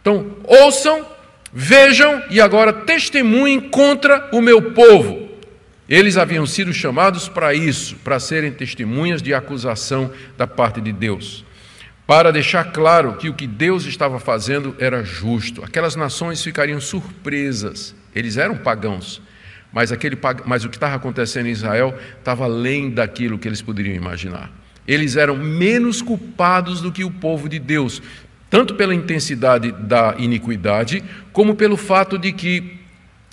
Então, 0.00 0.36
ouçam 0.44 1.04
Vejam 1.52 2.22
e 2.30 2.40
agora 2.40 2.72
testemunhem 2.72 3.60
contra 3.60 4.28
o 4.32 4.40
meu 4.40 4.70
povo. 4.70 5.28
Eles 5.88 6.16
haviam 6.16 6.46
sido 6.46 6.72
chamados 6.72 7.28
para 7.28 7.52
isso, 7.52 7.96
para 8.04 8.20
serem 8.20 8.52
testemunhas 8.52 9.20
de 9.20 9.34
acusação 9.34 10.12
da 10.38 10.46
parte 10.46 10.80
de 10.80 10.92
Deus, 10.92 11.44
para 12.06 12.30
deixar 12.30 12.70
claro 12.70 13.14
que 13.14 13.28
o 13.28 13.34
que 13.34 13.48
Deus 13.48 13.84
estava 13.84 14.20
fazendo 14.20 14.76
era 14.78 15.02
justo. 15.02 15.64
Aquelas 15.64 15.96
nações 15.96 16.42
ficariam 16.42 16.80
surpresas. 16.80 17.96
Eles 18.14 18.36
eram 18.36 18.56
pagãos, 18.56 19.20
mas, 19.72 19.92
aquele, 19.92 20.18
mas 20.44 20.64
o 20.64 20.68
que 20.68 20.76
estava 20.76 20.96
acontecendo 20.96 21.46
em 21.46 21.50
Israel 21.50 21.96
estava 22.18 22.44
além 22.44 22.90
daquilo 22.90 23.38
que 23.38 23.48
eles 23.48 23.62
poderiam 23.62 23.94
imaginar. 23.94 24.50
Eles 24.86 25.16
eram 25.16 25.36
menos 25.36 26.02
culpados 26.02 26.80
do 26.80 26.90
que 26.90 27.04
o 27.04 27.10
povo 27.10 27.48
de 27.48 27.58
Deus, 27.58 28.02
tanto 28.48 28.74
pela 28.74 28.94
intensidade 28.94 29.70
da 29.72 30.14
iniquidade, 30.18 31.04
como 31.32 31.54
pelo 31.54 31.76
fato 31.76 32.18
de 32.18 32.32
que 32.32 32.78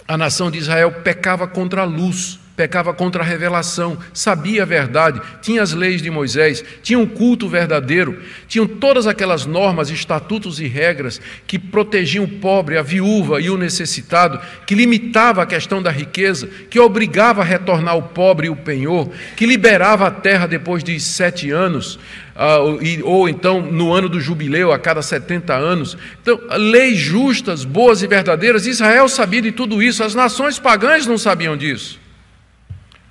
a 0.08 0.18
nação 0.18 0.52
de 0.52 0.60
Israel 0.60 0.92
pecava 1.04 1.48
contra 1.48 1.82
a 1.82 1.86
luz 1.86 2.40
pecava 2.58 2.92
contra 2.92 3.22
a 3.22 3.26
revelação, 3.26 4.00
sabia 4.12 4.64
a 4.64 4.66
verdade, 4.66 5.22
tinha 5.44 5.62
as 5.62 5.74
leis 5.74 6.02
de 6.02 6.10
Moisés, 6.10 6.66
tinha 6.82 6.98
um 6.98 7.06
culto 7.06 7.48
verdadeiro, 7.48 8.20
tinham 8.48 8.66
todas 8.66 9.06
aquelas 9.06 9.46
normas, 9.46 9.92
estatutos 9.92 10.60
e 10.60 10.66
regras 10.66 11.22
que 11.46 11.60
protegiam 11.60 12.26
o 12.26 12.28
pobre, 12.28 12.76
a 12.76 12.82
viúva 12.82 13.40
e 13.40 13.52
o 13.52 13.58
necessitado, 13.58 14.40
que 14.66 14.74
limitava 14.74 15.44
a 15.44 15.46
questão 15.46 15.84
da 15.84 15.92
riqueza, 15.92 16.50
que 16.68 16.80
obrigava 16.80 17.44
a 17.44 17.46
retornar 17.46 17.96
o 17.96 18.02
pobre 18.02 18.48
e 18.48 18.50
o 18.50 18.56
penhor, 18.56 19.12
que 19.36 19.46
liberava 19.46 20.08
a 20.08 20.12
terra 20.12 20.48
depois 20.48 20.84
de 20.84 21.00
sete 21.00 21.52
anos, 21.52 22.00
e, 22.82 23.04
ou 23.04 23.30
então 23.30 23.62
no 23.62 23.94
ano 23.94 24.10
do 24.10 24.20
jubileu, 24.20 24.72
a 24.72 24.80
cada 24.80 25.04
70 25.04 25.54
anos. 25.54 25.96
Então, 26.24 26.40
leis 26.58 26.98
justas, 26.98 27.64
boas 27.64 28.02
e 28.02 28.08
verdadeiras, 28.08 28.66
Israel 28.66 29.08
sabia 29.08 29.44
de 29.44 29.52
tudo 29.52 29.82
isso, 29.82 30.04
as 30.04 30.16
nações 30.16 30.58
pagãs 30.58 31.06
não 31.06 31.20
sabiam 31.20 31.56
disso. 31.56 32.07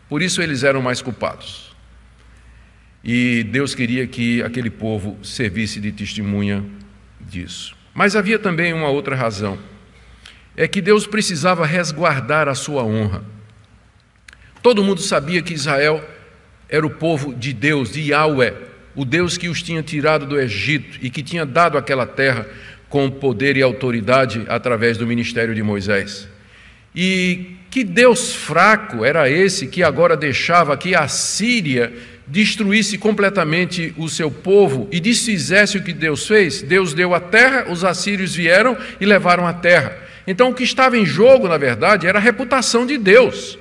Por 0.08 0.22
isso 0.22 0.40
eles 0.40 0.62
eram 0.62 0.80
mais 0.80 1.02
culpados. 1.02 1.74
E 3.02 3.44
Deus 3.44 3.74
queria 3.74 4.06
que 4.06 4.42
aquele 4.42 4.70
povo 4.70 5.16
servisse 5.22 5.80
de 5.80 5.92
testemunha 5.92 6.64
disso. 7.20 7.76
Mas 7.94 8.16
havia 8.16 8.38
também 8.38 8.72
uma 8.72 8.88
outra 8.88 9.14
razão. 9.14 9.58
É 10.56 10.66
que 10.66 10.80
Deus 10.80 11.06
precisava 11.06 11.64
resguardar 11.64 12.48
a 12.48 12.54
sua 12.54 12.82
honra. 12.82 13.24
Todo 14.62 14.82
mundo 14.82 15.00
sabia 15.00 15.42
que 15.42 15.54
Israel 15.54 16.04
era 16.68 16.84
o 16.84 16.90
povo 16.90 17.34
de 17.34 17.52
Deus, 17.52 17.92
de 17.92 18.10
Yahweh, 18.10 18.54
o 18.94 19.04
Deus 19.04 19.38
que 19.38 19.48
os 19.48 19.62
tinha 19.62 19.82
tirado 19.82 20.26
do 20.26 20.40
Egito 20.40 20.98
e 21.00 21.10
que 21.10 21.22
tinha 21.22 21.46
dado 21.46 21.78
aquela 21.78 22.06
terra 22.06 22.46
com 22.88 23.10
poder 23.10 23.56
e 23.56 23.62
autoridade 23.62 24.44
através 24.48 24.96
do 24.96 25.06
ministério 25.06 25.54
de 25.54 25.62
Moisés. 25.62 26.28
E 26.94 27.56
que 27.76 27.84
Deus 27.84 28.34
fraco 28.34 29.04
era 29.04 29.28
esse 29.28 29.66
que 29.66 29.82
agora 29.82 30.16
deixava 30.16 30.78
que 30.78 30.94
a 30.94 31.06
Síria 31.08 31.92
destruísse 32.26 32.96
completamente 32.96 33.92
o 33.98 34.08
seu 34.08 34.30
povo 34.30 34.88
e 34.90 34.98
desfizesse 34.98 35.76
o 35.76 35.82
que 35.82 35.92
Deus 35.92 36.26
fez? 36.26 36.62
Deus 36.62 36.94
deu 36.94 37.14
a 37.14 37.20
terra, 37.20 37.66
os 37.68 37.84
assírios 37.84 38.34
vieram 38.34 38.78
e 38.98 39.04
levaram 39.04 39.46
a 39.46 39.52
terra. 39.52 39.94
Então 40.26 40.48
o 40.48 40.54
que 40.54 40.64
estava 40.64 40.96
em 40.96 41.04
jogo, 41.04 41.48
na 41.48 41.58
verdade, 41.58 42.06
era 42.06 42.18
a 42.18 42.22
reputação 42.22 42.86
de 42.86 42.96
Deus. 42.96 43.58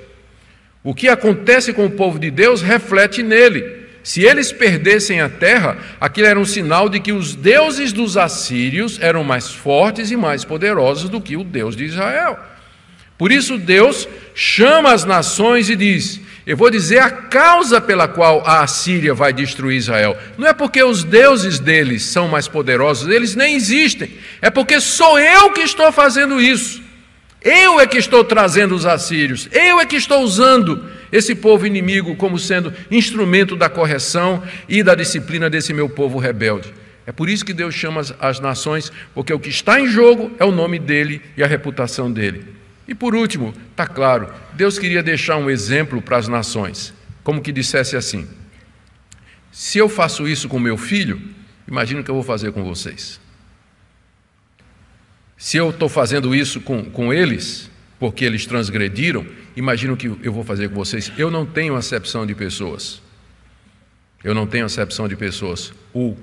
O 0.82 0.94
que 0.94 1.08
acontece 1.08 1.74
com 1.74 1.84
o 1.84 1.90
povo 1.90 2.18
de 2.18 2.30
Deus 2.30 2.62
reflete 2.62 3.22
nele. 3.22 3.84
Se 4.02 4.22
eles 4.22 4.50
perdessem 4.50 5.20
a 5.20 5.28
terra, 5.28 5.76
aquilo 6.00 6.26
era 6.26 6.40
um 6.40 6.46
sinal 6.46 6.88
de 6.88 7.00
que 7.00 7.12
os 7.12 7.34
deuses 7.34 7.92
dos 7.92 8.16
assírios 8.16 8.98
eram 8.98 9.22
mais 9.22 9.50
fortes 9.50 10.10
e 10.10 10.16
mais 10.16 10.42
poderosos 10.42 11.10
do 11.10 11.20
que 11.20 11.36
o 11.36 11.44
Deus 11.44 11.76
de 11.76 11.84
Israel. 11.84 12.55
Por 13.18 13.32
isso 13.32 13.56
Deus 13.56 14.08
chama 14.34 14.92
as 14.92 15.04
nações 15.04 15.70
e 15.70 15.76
diz: 15.76 16.20
Eu 16.46 16.56
vou 16.56 16.70
dizer 16.70 16.98
a 16.98 17.10
causa 17.10 17.80
pela 17.80 18.06
qual 18.06 18.42
a 18.46 18.62
Assíria 18.62 19.14
vai 19.14 19.32
destruir 19.32 19.78
Israel. 19.78 20.16
Não 20.36 20.46
é 20.46 20.52
porque 20.52 20.82
os 20.82 21.02
deuses 21.02 21.58
deles 21.58 22.02
são 22.02 22.28
mais 22.28 22.46
poderosos, 22.46 23.08
eles 23.08 23.34
nem 23.34 23.54
existem. 23.54 24.10
É 24.42 24.50
porque 24.50 24.80
sou 24.80 25.18
eu 25.18 25.50
que 25.52 25.62
estou 25.62 25.90
fazendo 25.90 26.40
isso. 26.40 26.84
Eu 27.40 27.78
é 27.78 27.86
que 27.86 27.96
estou 27.96 28.24
trazendo 28.24 28.74
os 28.74 28.84
assírios. 28.84 29.48
Eu 29.52 29.78
é 29.78 29.86
que 29.86 29.94
estou 29.94 30.20
usando 30.20 30.84
esse 31.12 31.32
povo 31.32 31.64
inimigo 31.64 32.16
como 32.16 32.38
sendo 32.38 32.74
instrumento 32.90 33.54
da 33.54 33.68
correção 33.68 34.42
e 34.68 34.82
da 34.82 34.96
disciplina 34.96 35.48
desse 35.48 35.72
meu 35.72 35.88
povo 35.88 36.18
rebelde. 36.18 36.74
É 37.06 37.12
por 37.12 37.28
isso 37.28 37.44
que 37.44 37.52
Deus 37.52 37.72
chama 37.72 38.02
as, 38.18 38.40
nações, 38.40 38.90
porque 39.14 39.32
o 39.32 39.38
que 39.38 39.48
está 39.48 39.80
em 39.80 39.86
jogo 39.86 40.32
é 40.40 40.44
o 40.44 40.50
nome 40.50 40.78
dele 40.80 41.22
e 41.36 41.44
a 41.44 41.46
reputação 41.46 42.10
dele. 42.10 42.44
E 42.88 42.94
por 42.94 43.14
último, 43.14 43.52
está 43.70 43.86
claro, 43.86 44.32
Deus 44.52 44.78
queria 44.78 45.02
deixar 45.02 45.36
um 45.36 45.50
exemplo 45.50 46.00
para 46.00 46.16
as 46.16 46.28
nações, 46.28 46.94
como 47.24 47.42
que 47.42 47.50
dissesse 47.50 47.96
assim: 47.96 48.28
se 49.50 49.78
eu 49.78 49.88
faço 49.88 50.28
isso 50.28 50.48
com 50.48 50.58
meu 50.58 50.76
filho, 50.76 51.20
imagina 51.66 52.00
o 52.00 52.04
que 52.04 52.10
eu 52.10 52.14
vou 52.14 52.24
fazer 52.24 52.52
com 52.52 52.62
vocês. 52.62 53.20
Se 55.36 55.56
eu 55.56 55.70
estou 55.70 55.88
fazendo 55.88 56.34
isso 56.34 56.60
com, 56.60 56.84
com 56.84 57.12
eles, 57.12 57.70
porque 57.98 58.24
eles 58.24 58.46
transgrediram, 58.46 59.26
imagina 59.56 59.92
o 59.92 59.96
que 59.96 60.06
eu 60.06 60.32
vou 60.32 60.44
fazer 60.44 60.68
com 60.68 60.74
vocês. 60.74 61.12
Eu 61.18 61.30
não 61.30 61.44
tenho 61.44 61.74
acepção 61.74 62.26
de 62.26 62.34
pessoas. 62.34 63.02
Eu 64.24 64.34
não 64.34 64.46
tenho 64.46 64.64
acepção 64.64 65.06
de 65.08 65.16
pessoas. 65.16 65.72
O, 65.94 66.16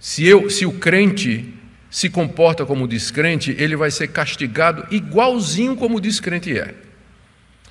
se, 0.00 0.24
eu, 0.26 0.48
se 0.48 0.64
o 0.66 0.72
crente 0.72 1.54
se 1.94 2.10
comporta 2.10 2.66
como 2.66 2.88
descrente, 2.88 3.54
ele 3.56 3.76
vai 3.76 3.88
ser 3.88 4.08
castigado 4.08 4.84
igualzinho 4.90 5.76
como 5.76 5.98
o 5.98 6.00
descrente 6.00 6.58
é. 6.58 6.74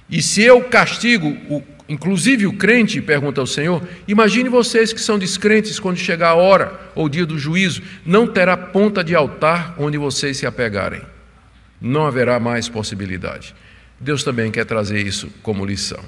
E 0.09 0.21
se 0.21 0.41
eu 0.41 0.63
castigo, 0.63 1.27
o, 1.49 1.61
inclusive 1.89 2.47
o 2.47 2.53
crente, 2.53 3.01
pergunta 3.01 3.41
ao 3.41 3.45
Senhor, 3.45 3.85
imagine 4.07 4.47
vocês 4.47 4.93
que 4.93 5.01
são 5.01 5.19
descrentes, 5.19 5.77
quando 5.77 5.97
chegar 5.97 6.29
a 6.29 6.35
hora 6.35 6.79
ou 6.95 7.09
dia 7.09 7.25
do 7.25 7.37
juízo, 7.37 7.81
não 8.05 8.25
terá 8.25 8.55
ponta 8.55 9.03
de 9.03 9.13
altar 9.13 9.75
onde 9.77 9.97
vocês 9.97 10.37
se 10.37 10.45
apegarem. 10.45 11.01
Não 11.81 12.07
haverá 12.07 12.39
mais 12.39 12.69
possibilidade. 12.69 13.53
Deus 13.99 14.23
também 14.23 14.49
quer 14.49 14.63
trazer 14.63 15.05
isso 15.05 15.29
como 15.43 15.65
lição. 15.65 15.99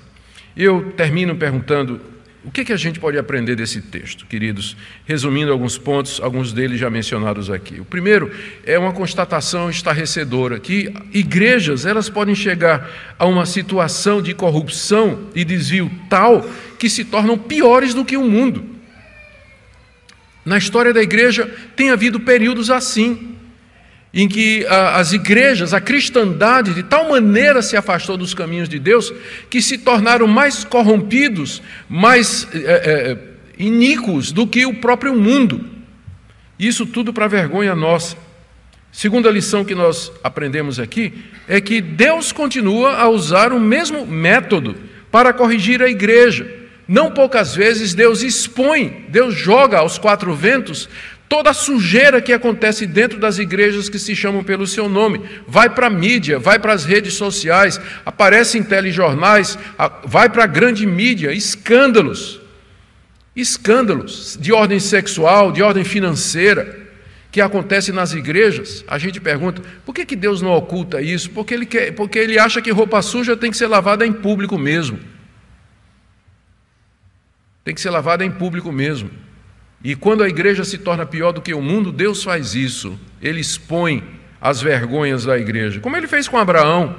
Eu 0.55 0.93
termino 0.93 1.35
perguntando 1.35 1.99
o 2.45 2.51
que, 2.51 2.63
que 2.63 2.71
a 2.71 2.77
gente 2.77 2.99
pode 2.99 3.17
aprender 3.17 3.55
desse 3.55 3.81
texto, 3.81 4.27
queridos? 4.27 4.77
Resumindo 5.03 5.51
alguns 5.51 5.79
pontos, 5.79 6.21
alguns 6.21 6.53
deles 6.53 6.79
já 6.79 6.91
mencionados 6.91 7.49
aqui. 7.49 7.79
O 7.79 7.85
primeiro 7.85 8.31
é 8.63 8.77
uma 8.77 8.93
constatação 8.93 9.67
estarrecedora 9.67 10.59
que 10.59 10.93
igrejas 11.11 11.87
elas 11.87 12.07
podem 12.07 12.35
chegar 12.35 12.87
a 13.17 13.25
uma 13.25 13.47
situação 13.47 14.21
de 14.21 14.35
corrupção 14.35 15.27
e 15.33 15.43
desvio 15.43 15.89
tal 16.07 16.47
que 16.77 16.87
se 16.87 17.03
tornam 17.03 17.35
piores 17.35 17.95
do 17.95 18.05
que 18.05 18.15
o 18.15 18.23
mundo. 18.23 18.63
Na 20.45 20.59
história 20.59 20.93
da 20.93 21.01
igreja 21.01 21.51
tem 21.75 21.89
havido 21.89 22.19
períodos 22.19 22.69
assim 22.69 23.35
em 24.15 24.29
que 24.29 24.65
as 24.67 25.11
igrejas, 25.11 25.73
a 25.73 25.81
cristandade, 25.81 26.73
de 26.73 26.83
tal 26.83 27.09
maneira 27.09 27.61
se 27.61 27.75
afastou 27.75 28.15
dos 28.15 28.33
caminhos 28.33 28.69
de 28.69 28.79
Deus, 28.79 29.13
que 29.49 29.61
se 29.61 29.77
tornaram 29.77 30.25
mais 30.25 30.63
corrompidos, 30.63 31.61
mais 31.89 32.47
é, 32.53 32.57
é, 32.57 33.17
iníquos 33.59 34.31
do 34.31 34.47
que 34.47 34.65
o 34.65 34.75
próprio 34.75 35.13
mundo. 35.13 35.69
Isso 36.57 36.85
tudo 36.85 37.11
para 37.11 37.27
vergonha 37.27 37.75
nossa. 37.75 38.15
Segunda 38.89 39.29
lição 39.29 39.65
que 39.65 39.75
nós 39.75 40.09
aprendemos 40.23 40.79
aqui 40.79 41.25
é 41.45 41.59
que 41.59 41.81
Deus 41.81 42.31
continua 42.31 42.95
a 42.95 43.09
usar 43.09 43.51
o 43.51 43.59
mesmo 43.59 44.07
método 44.07 44.77
para 45.11 45.33
corrigir 45.33 45.81
a 45.81 45.89
igreja. 45.89 46.49
Não 46.87 47.11
poucas 47.11 47.53
vezes 47.53 47.93
Deus 47.93 48.21
expõe, 48.21 49.05
Deus 49.09 49.35
joga 49.35 49.79
aos 49.79 49.97
quatro 49.97 50.33
ventos 50.33 50.87
Toda 51.27 51.49
a 51.49 51.53
sujeira 51.53 52.21
que 52.21 52.31
acontece 52.31 52.85
dentro 52.85 53.19
das 53.19 53.39
igrejas 53.39 53.89
que 53.89 53.97
se 53.97 54.15
chamam 54.15 54.43
pelo 54.43 54.67
seu 54.67 54.87
nome, 54.87 55.21
vai 55.47 55.69
para 55.69 55.87
a 55.87 55.89
mídia, 55.89 56.37
vai 56.37 56.59
para 56.59 56.73
as 56.73 56.85
redes 56.85 57.15
sociais, 57.15 57.81
aparece 58.05 58.57
em 58.59 58.63
telejornais, 58.63 59.57
vai 60.03 60.29
para 60.29 60.43
a 60.43 60.47
grande 60.47 60.85
mídia, 60.85 61.33
escândalos. 61.33 62.41
Escândalos 63.35 64.37
de 64.39 64.53
ordem 64.53 64.79
sexual, 64.79 65.51
de 65.51 65.61
ordem 65.61 65.83
financeira, 65.83 66.85
que 67.31 67.41
acontecem 67.41 67.93
nas 67.93 68.13
igrejas. 68.13 68.85
A 68.87 68.97
gente 68.97 69.19
pergunta, 69.19 69.61
por 69.85 69.93
que, 69.93 70.05
que 70.05 70.15
Deus 70.15 70.41
não 70.41 70.51
oculta 70.51 71.01
isso? 71.01 71.31
Porque 71.31 71.53
ele, 71.53 71.65
quer, 71.65 71.91
porque 71.91 72.19
ele 72.19 72.39
acha 72.39 72.61
que 72.61 72.71
roupa 72.71 73.01
suja 73.01 73.35
tem 73.35 73.51
que 73.51 73.57
ser 73.57 73.67
lavada 73.67 74.05
em 74.05 74.13
público 74.13 74.57
mesmo. 74.57 74.99
Tem 77.65 77.73
que 77.73 77.81
ser 77.81 77.89
lavada 77.89 78.23
em 78.23 78.31
público 78.31 78.71
mesmo. 78.71 79.24
E 79.85 79.95
quando 79.95 80.23
a 80.23 80.27
igreja 80.27 80.63
se 80.63 80.79
torna 80.79 81.05
pior 81.05 81.31
do 81.31 81.39
que 81.39 81.53
o 81.53 81.61
mundo, 81.61 81.91
Deus 81.91 82.23
faz 82.23 82.55
isso. 82.55 82.99
Ele 83.21 83.39
expõe 83.39 84.03
as 84.41 84.59
vergonhas 84.59 85.25
da 85.25 85.37
igreja. 85.37 85.79
Como 85.79 85.95
ele 85.95 86.07
fez 86.07 86.27
com 86.27 86.39
Abraão. 86.39 86.95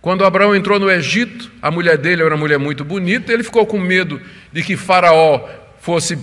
Quando 0.00 0.24
Abraão 0.24 0.54
entrou 0.54 0.78
no 0.78 0.88
Egito, 0.88 1.50
a 1.60 1.68
mulher 1.68 1.98
dele 1.98 2.22
era 2.22 2.32
uma 2.32 2.40
mulher 2.40 2.60
muito 2.60 2.84
bonita, 2.84 3.32
ele 3.32 3.42
ficou 3.42 3.66
com 3.66 3.76
medo 3.76 4.20
de 4.52 4.62
que 4.62 4.76
Faraó 4.76 5.48
fosse 5.80 6.16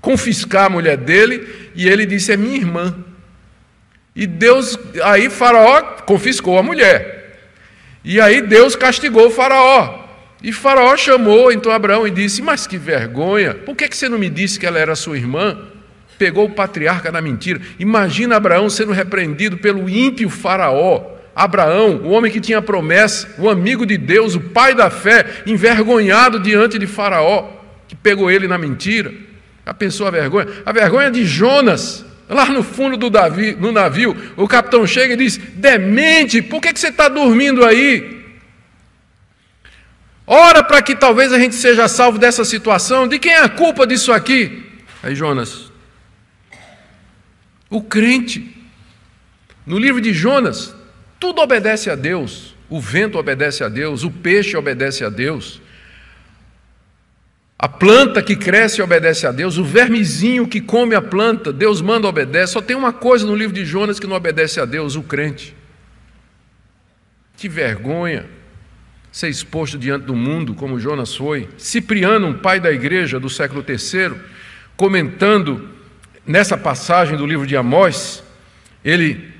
confiscar 0.00 0.64
a 0.64 0.68
mulher 0.68 0.96
dele, 0.96 1.70
e 1.76 1.88
ele 1.88 2.04
disse: 2.04 2.32
É 2.32 2.36
minha 2.36 2.56
irmã. 2.56 2.92
E 4.16 4.26
Deus, 4.26 4.76
aí 5.04 5.30
Faraó 5.30 5.80
confiscou 6.06 6.58
a 6.58 6.62
mulher. 6.62 7.38
E 8.02 8.20
aí 8.20 8.42
Deus 8.42 8.74
castigou 8.74 9.28
o 9.28 9.30
Faraó. 9.30 10.07
E 10.42 10.52
Faraó 10.52 10.96
chamou 10.96 11.50
então 11.50 11.72
Abraão 11.72 12.06
e 12.06 12.10
disse: 12.10 12.40
Mas 12.42 12.66
que 12.66 12.78
vergonha, 12.78 13.54
por 13.54 13.74
que 13.74 13.88
você 13.88 14.08
não 14.08 14.18
me 14.18 14.30
disse 14.30 14.58
que 14.58 14.66
ela 14.66 14.78
era 14.78 14.94
sua 14.94 15.16
irmã? 15.16 15.58
Pegou 16.16 16.46
o 16.46 16.50
patriarca 16.50 17.12
na 17.12 17.20
mentira. 17.20 17.60
Imagina 17.78 18.36
Abraão 18.36 18.68
sendo 18.68 18.92
repreendido 18.92 19.58
pelo 19.58 19.88
ímpio 19.88 20.28
Faraó. 20.28 21.16
Abraão, 21.34 22.00
o 22.04 22.10
homem 22.10 22.32
que 22.32 22.40
tinha 22.40 22.60
promessa, 22.60 23.28
o 23.38 23.48
amigo 23.48 23.86
de 23.86 23.96
Deus, 23.96 24.34
o 24.34 24.40
pai 24.40 24.74
da 24.74 24.90
fé, 24.90 25.24
envergonhado 25.46 26.40
diante 26.40 26.80
de 26.80 26.86
Faraó, 26.86 27.48
que 27.86 27.94
pegou 27.94 28.28
ele 28.28 28.48
na 28.48 28.58
mentira. 28.58 29.14
Já 29.64 29.72
pensou 29.72 30.08
a 30.08 30.10
vergonha? 30.10 30.48
A 30.66 30.72
vergonha 30.72 31.12
de 31.12 31.24
Jonas, 31.24 32.04
lá 32.28 32.46
no 32.46 32.64
fundo 32.64 32.96
do 32.96 33.08
Davi, 33.08 33.56
no 33.58 33.70
navio. 33.70 34.16
O 34.36 34.48
capitão 34.48 34.84
chega 34.84 35.14
e 35.14 35.16
diz: 35.16 35.36
Demente, 35.36 36.42
por 36.42 36.60
que 36.60 36.76
você 36.76 36.88
está 36.88 37.08
dormindo 37.08 37.64
aí? 37.64 38.17
Ora 40.30 40.62
para 40.62 40.82
que 40.82 40.94
talvez 40.94 41.32
a 41.32 41.38
gente 41.38 41.54
seja 41.54 41.88
salvo 41.88 42.18
dessa 42.18 42.44
situação. 42.44 43.08
De 43.08 43.18
quem 43.18 43.32
é 43.32 43.40
a 43.40 43.48
culpa 43.48 43.86
disso 43.86 44.12
aqui? 44.12 44.62
Aí 45.02 45.14
Jonas. 45.14 45.72
O 47.70 47.80
crente. 47.80 48.54
No 49.64 49.78
livro 49.78 50.02
de 50.02 50.12
Jonas, 50.12 50.76
tudo 51.18 51.40
obedece 51.40 51.88
a 51.88 51.94
Deus. 51.94 52.54
O 52.68 52.78
vento 52.78 53.16
obedece 53.16 53.64
a 53.64 53.70
Deus, 53.70 54.04
o 54.04 54.10
peixe 54.10 54.54
obedece 54.54 55.02
a 55.02 55.08
Deus. 55.08 55.62
A 57.58 57.66
planta 57.66 58.22
que 58.22 58.36
cresce 58.36 58.82
obedece 58.82 59.26
a 59.26 59.32
Deus, 59.32 59.56
o 59.56 59.64
vermezinho 59.64 60.46
que 60.46 60.60
come 60.60 60.94
a 60.94 61.00
planta, 61.00 61.50
Deus 61.54 61.80
manda 61.80 62.06
obedece. 62.06 62.52
Só 62.52 62.60
tem 62.60 62.76
uma 62.76 62.92
coisa 62.92 63.26
no 63.26 63.34
livro 63.34 63.54
de 63.54 63.64
Jonas 63.64 63.98
que 63.98 64.06
não 64.06 64.16
obedece 64.16 64.60
a 64.60 64.66
Deus, 64.66 64.94
o 64.94 65.02
crente. 65.02 65.56
Que 67.38 67.48
vergonha 67.48 68.37
ser 69.10 69.28
exposto 69.28 69.78
diante 69.78 70.04
do 70.04 70.14
mundo, 70.14 70.54
como 70.54 70.78
Jonas 70.78 71.14
foi. 71.14 71.48
Cipriano, 71.56 72.28
um 72.28 72.34
pai 72.34 72.60
da 72.60 72.70
igreja 72.70 73.18
do 73.18 73.28
século 73.28 73.64
III, 73.66 74.12
comentando 74.76 75.68
nessa 76.26 76.56
passagem 76.56 77.16
do 77.16 77.26
livro 77.26 77.46
de 77.46 77.56
Amós, 77.56 78.22
ele, 78.84 79.32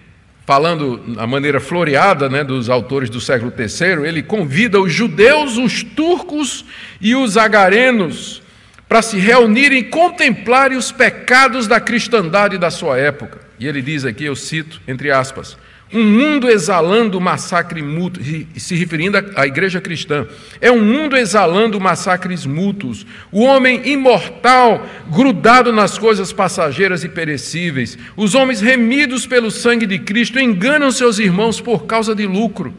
falando 0.46 1.16
a 1.18 1.26
maneira 1.26 1.60
floreada 1.60 2.28
né, 2.28 2.42
dos 2.42 2.70
autores 2.70 3.10
do 3.10 3.20
século 3.20 3.52
III, 3.56 4.06
ele 4.06 4.22
convida 4.22 4.80
os 4.80 4.92
judeus, 4.92 5.56
os 5.56 5.82
turcos 5.82 6.64
e 7.00 7.14
os 7.14 7.36
agarenos 7.36 8.42
para 8.88 9.02
se 9.02 9.18
reunirem 9.18 9.80
e 9.80 9.84
contemplarem 9.84 10.76
os 10.76 10.90
pecados 10.90 11.68
da 11.68 11.78
cristandade 11.78 12.56
da 12.56 12.70
sua 12.70 12.98
época. 12.98 13.40
E 13.60 13.66
ele 13.66 13.82
diz 13.82 14.04
aqui, 14.04 14.24
eu 14.24 14.34
cito, 14.34 14.80
entre 14.88 15.10
aspas, 15.10 15.58
um 15.92 16.04
mundo 16.04 16.50
exalando 16.50 17.20
massacre 17.20 17.82
mútuo, 17.82 18.22
se 18.56 18.74
referindo 18.74 19.16
à 19.34 19.46
igreja 19.46 19.80
cristã. 19.80 20.26
É 20.60 20.70
um 20.70 20.84
mundo 20.84 21.16
exalando 21.16 21.80
massacres 21.80 22.44
mútuos. 22.44 23.06
O 23.32 23.42
homem 23.42 23.88
imortal, 23.88 24.86
grudado 25.10 25.72
nas 25.72 25.96
coisas 25.96 26.32
passageiras 26.32 27.04
e 27.04 27.08
perecíveis. 27.08 27.96
Os 28.16 28.34
homens 28.34 28.60
remidos 28.60 29.26
pelo 29.26 29.50
sangue 29.50 29.86
de 29.86 29.98
Cristo 29.98 30.38
enganam 30.38 30.90
seus 30.90 31.18
irmãos 31.18 31.60
por 31.60 31.86
causa 31.86 32.14
de 32.14 32.26
lucro. 32.26 32.74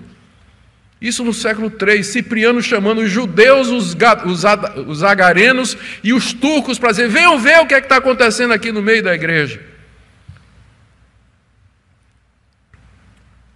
Isso 1.02 1.24
no 1.24 1.34
século 1.34 1.72
III, 1.72 2.04
Cipriano 2.04 2.62
chamando 2.62 3.00
os 3.00 3.10
judeus, 3.10 3.70
os, 3.70 3.96
os, 4.26 4.44
os 4.86 5.04
agarenos 5.04 5.78
e 6.04 6.14
os 6.14 6.34
turcos 6.34 6.78
para 6.78 6.92
dizer: 6.92 7.08
venham 7.08 7.40
ver 7.40 7.60
o 7.60 7.66
que 7.66 7.74
é 7.74 7.80
está 7.80 7.98
acontecendo 7.98 8.54
aqui 8.54 8.72
no 8.72 8.82
meio 8.82 9.02
da 9.02 9.16
igreja. 9.16 9.69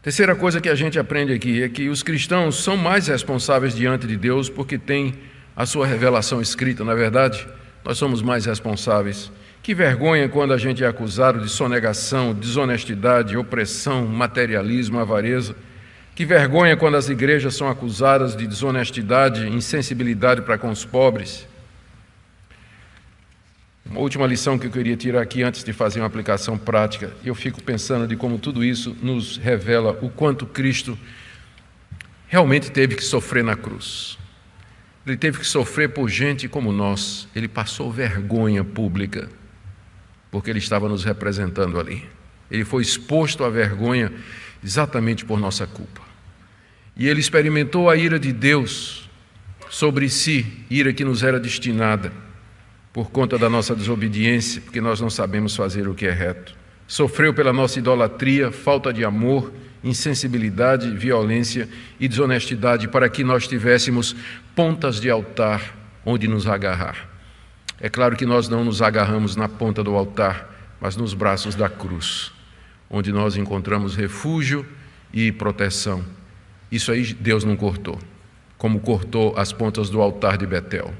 Terceira 0.03 0.35
coisa 0.35 0.59
que 0.59 0.67
a 0.67 0.75
gente 0.75 0.99
aprende 0.99 1.31
aqui 1.31 1.63
é 1.63 1.69
que 1.69 1.87
os 1.87 2.03
cristãos 2.03 2.61
são 2.61 2.75
mais 2.75 3.07
responsáveis 3.07 3.73
diante 3.73 4.05
de 4.05 4.17
Deus 4.17 4.49
porque 4.49 4.77
têm 4.77 5.13
a 5.55 5.65
sua 5.65 5.87
revelação 5.87 6.41
escrita, 6.41 6.83
na 6.83 6.91
é 6.91 6.95
verdade, 6.95 7.47
nós 7.85 7.97
somos 7.99 8.21
mais 8.21 8.45
responsáveis. 8.45 9.31
Que 9.61 9.73
vergonha 9.73 10.27
quando 10.27 10.51
a 10.51 10.57
gente 10.57 10.83
é 10.83 10.87
acusado 10.87 11.39
de 11.39 11.47
sonegação, 11.47 12.33
desonestidade, 12.33 13.37
opressão, 13.37 14.05
materialismo, 14.05 14.99
avareza. 14.99 15.55
Que 16.13 16.25
vergonha 16.25 16.75
quando 16.75 16.97
as 16.97 17.07
igrejas 17.07 17.55
são 17.55 17.69
acusadas 17.69 18.35
de 18.35 18.45
desonestidade, 18.45 19.47
insensibilidade 19.47 20.41
para 20.41 20.57
com 20.57 20.69
os 20.69 20.83
pobres. 20.83 21.47
Uma 23.93 24.01
última 24.01 24.25
lição 24.25 24.57
que 24.57 24.65
eu 24.65 24.71
queria 24.71 24.97
tirar 24.97 25.21
aqui 25.21 25.43
antes 25.43 25.63
de 25.63 25.71
fazer 25.71 25.99
uma 25.99 26.07
aplicação 26.07 26.57
prática, 26.57 27.11
eu 27.23 27.35
fico 27.35 27.61
pensando 27.61 28.07
de 28.07 28.15
como 28.15 28.39
tudo 28.39 28.63
isso 28.63 28.97
nos 29.03 29.37
revela 29.37 29.99
o 30.01 30.09
quanto 30.09 30.47
Cristo 30.47 30.97
realmente 32.27 32.71
teve 32.71 32.95
que 32.95 33.03
sofrer 33.03 33.43
na 33.43 33.55
cruz. 33.55 34.17
Ele 35.05 35.15
teve 35.15 35.37
que 35.37 35.45
sofrer 35.45 35.89
por 35.89 36.09
gente 36.09 36.47
como 36.47 36.71
nós. 36.71 37.27
Ele 37.35 37.47
passou 37.47 37.91
vergonha 37.91 38.63
pública, 38.63 39.29
porque 40.31 40.49
ele 40.49 40.57
estava 40.57 40.89
nos 40.89 41.03
representando 41.03 41.79
ali. 41.79 42.03
Ele 42.49 42.65
foi 42.65 42.81
exposto 42.81 43.43
à 43.43 43.49
vergonha 43.51 44.11
exatamente 44.63 45.23
por 45.23 45.39
nossa 45.39 45.67
culpa. 45.67 46.01
E 46.97 47.07
ele 47.07 47.19
experimentou 47.19 47.91
a 47.91 47.95
ira 47.95 48.19
de 48.19 48.33
Deus 48.33 49.07
sobre 49.69 50.09
si, 50.09 50.47
ira 50.67 50.91
que 50.91 51.05
nos 51.05 51.21
era 51.21 51.39
destinada 51.39 52.32
por 52.93 53.09
conta 53.09 53.39
da 53.39 53.49
nossa 53.49 53.75
desobediência, 53.75 54.61
porque 54.61 54.79
nós 54.79 55.01
não 55.01 55.09
sabemos 55.09 55.55
fazer 55.55 55.87
o 55.87 55.95
que 55.95 56.05
é 56.05 56.11
reto. 56.11 56.55
Sofreu 56.87 57.33
pela 57.33 57.51
nossa 57.51 57.79
idolatria, 57.79 58.51
falta 58.51 58.93
de 58.93 59.03
amor, 59.03 59.51
insensibilidade, 59.83 60.95
violência 60.95 61.67
e 61.99 62.07
desonestidade, 62.07 62.87
para 62.87 63.09
que 63.09 63.23
nós 63.23 63.47
tivéssemos 63.47 64.15
pontas 64.55 65.01
de 65.01 65.09
altar 65.09 65.75
onde 66.05 66.27
nos 66.27 66.45
agarrar. 66.45 67.09
É 67.81 67.89
claro 67.89 68.15
que 68.15 68.27
nós 68.27 68.47
não 68.47 68.63
nos 68.63 68.79
agarramos 68.79 69.35
na 69.35 69.49
ponta 69.49 69.83
do 69.83 69.95
altar, 69.95 70.77
mas 70.79 70.95
nos 70.95 71.15
braços 71.15 71.55
da 71.55 71.67
cruz, 71.67 72.31
onde 72.89 73.11
nós 73.11 73.35
encontramos 73.35 73.95
refúgio 73.95 74.63
e 75.11 75.31
proteção. 75.31 76.05
Isso 76.71 76.91
aí 76.91 77.11
Deus 77.13 77.43
não 77.43 77.55
cortou, 77.55 77.97
como 78.55 78.79
cortou 78.79 79.33
as 79.35 79.51
pontas 79.51 79.89
do 79.89 79.99
altar 79.99 80.37
de 80.37 80.45
Betel 80.45 80.93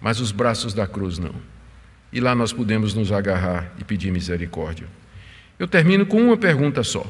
mas 0.00 0.20
os 0.20 0.32
braços 0.32 0.72
da 0.72 0.86
cruz 0.86 1.18
não. 1.18 1.34
E 2.12 2.20
lá 2.20 2.34
nós 2.34 2.52
podemos 2.52 2.94
nos 2.94 3.12
agarrar 3.12 3.72
e 3.78 3.84
pedir 3.84 4.10
misericórdia. 4.10 4.86
Eu 5.58 5.68
termino 5.68 6.06
com 6.06 6.20
uma 6.20 6.36
pergunta 6.36 6.82
só. 6.82 7.06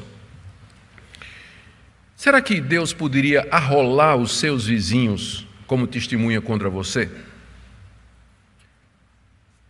Será 2.15 2.41
que 2.41 2.61
Deus 2.61 2.93
poderia 2.93 3.47
arrolar 3.49 4.15
os 4.15 4.37
seus 4.37 4.67
vizinhos 4.67 5.47
como 5.65 5.87
testemunha 5.87 6.41
contra 6.41 6.69
você? 6.69 7.09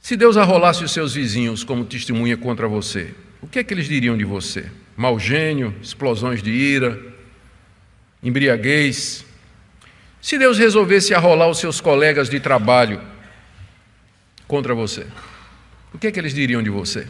Se 0.02 0.18
Deus 0.18 0.36
arrolasse 0.36 0.84
os 0.84 0.92
seus 0.92 1.14
vizinhos 1.14 1.64
como 1.64 1.86
testemunha 1.86 2.36
contra 2.36 2.68
você, 2.68 3.14
o 3.40 3.48
que 3.48 3.60
é 3.60 3.64
que 3.64 3.74
eles 3.74 3.88
diriam 3.88 4.18
de 4.18 4.26
você? 4.26 4.66
Mau 4.98 5.20
gênio, 5.20 5.74
explosões 5.82 6.42
de 6.42 6.52
ira, 6.52 7.00
embriaguez. 8.22 9.24
Se 10.20 10.38
Deus 10.38 10.58
resolvesse 10.58 11.14
arrolar 11.14 11.50
os 11.50 11.60
seus 11.60 11.80
colegas 11.80 12.30
de 12.30 12.40
trabalho 12.40 13.11
contra 14.52 14.76
você? 14.76 15.08
O 15.94 15.98
que 15.98 16.08
é 16.08 16.12
que 16.12 16.20
eles 16.20 16.34
diriam 16.34 16.62
de 16.62 16.70
você? 16.70 17.08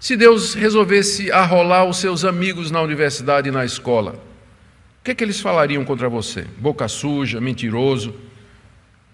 Se 0.00 0.16
Deus 0.16 0.54
resolvesse 0.54 1.30
arrolar 1.30 1.84
os 1.84 1.98
seus 1.98 2.24
amigos 2.24 2.70
na 2.70 2.80
universidade 2.80 3.50
e 3.50 3.52
na 3.52 3.62
escola, 3.62 4.12
o 4.12 5.04
que 5.04 5.10
é 5.10 5.14
que 5.14 5.22
eles 5.22 5.38
falariam 5.38 5.84
contra 5.84 6.08
você? 6.08 6.46
Boca 6.56 6.88
suja, 6.88 7.42
mentiroso, 7.42 8.14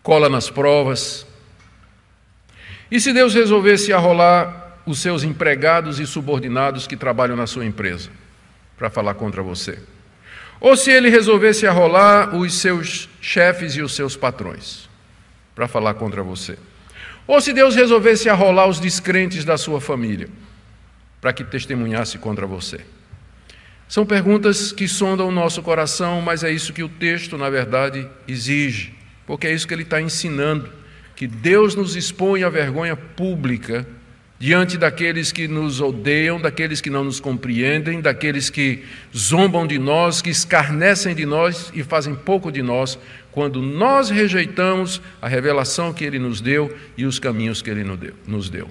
cola 0.05 0.29
nas 0.29 0.49
provas. 0.49 1.27
E 2.89 3.01
se 3.01 3.13
Deus 3.13 3.35
resolvesse 3.35 3.93
arrolar 3.93 4.79
os 4.87 5.01
seus 5.01 5.25
empregados 5.25 5.99
e 5.99 6.07
subordinados 6.07 6.87
que 6.87 6.97
trabalham 6.97 7.35
na 7.35 7.49
sua 7.49 7.67
empresa 7.67 8.09
para 8.79 8.89
falar 8.89 9.15
contra 9.15 9.43
você? 9.43 9.81
Ou 10.61 10.77
se 10.77 10.93
ele 10.93 11.11
resolvesse 11.11 11.67
arrolar 11.67 12.37
os 12.37 12.55
seus 12.55 13.09
chefes 13.21 13.75
e 13.75 13.83
os 13.83 13.97
seus 13.97 14.17
patrões 14.17 14.89
para 15.57 15.67
falar 15.67 15.95
contra 15.95 16.23
você? 16.23 16.57
Ou 17.27 17.41
se 17.41 17.53
Deus 17.53 17.75
resolvesse 17.75 18.29
arrolar 18.29 18.69
os 18.69 18.79
descrentes 18.79 19.45
da 19.45 19.59
sua 19.59 19.81
família 19.81 20.29
para 21.21 21.33
que 21.33 21.43
testemunhasse 21.43 22.19
contra 22.19 22.47
você? 22.47 22.81
São 23.89 24.05
perguntas 24.05 24.73
que 24.73 24.89
sondam 24.89 25.29
o 25.29 25.33
nosso 25.33 25.63
coração, 25.63 26.21
mas 26.21 26.43
é 26.43 26.51
isso 26.51 26.73
que 26.73 26.83
o 26.83 26.89
texto, 26.89 27.39
na 27.39 27.49
verdade, 27.49 28.09
exige, 28.27 28.95
porque 29.27 29.47
é 29.47 29.53
isso 29.53 29.67
que 29.67 29.75
ele 29.75 29.83
está 29.83 30.01
ensinando: 30.01 30.71
que 31.15 31.27
Deus 31.27 31.75
nos 31.75 31.95
expõe 31.95 32.43
à 32.43 32.49
vergonha 32.49 32.97
pública 32.97 33.87
diante 34.39 34.77
daqueles 34.77 35.33
que 35.33 35.49
nos 35.49 35.81
odeiam, 35.81 36.41
daqueles 36.41 36.81
que 36.81 36.91
não 36.91 37.05
nos 37.05 37.21
compreendem, 37.21 38.01
daqueles 38.01 38.51
que 38.51 38.85
zombam 39.17 39.67
de 39.67 39.79
nós, 39.79 40.21
que 40.21 40.31
escarnecem 40.31 41.15
de 41.15 41.25
nós 41.25 41.73
e 41.75 41.83
fazem 41.83 42.15
pouco 42.15 42.53
de 42.53 42.63
nós, 42.63 42.99
quando 43.33 43.63
nós 43.63 44.11
rejeitamos 44.11 45.01
a 45.21 45.29
revelação 45.29 45.93
que 45.93 46.05
Ele 46.05 46.19
nos 46.19 46.41
deu 46.41 46.75
e 46.97 47.07
os 47.07 47.19
caminhos 47.19 47.63
que 47.63 47.71
Ele 47.71 47.85
nos 48.27 48.51
deu. 48.51 48.69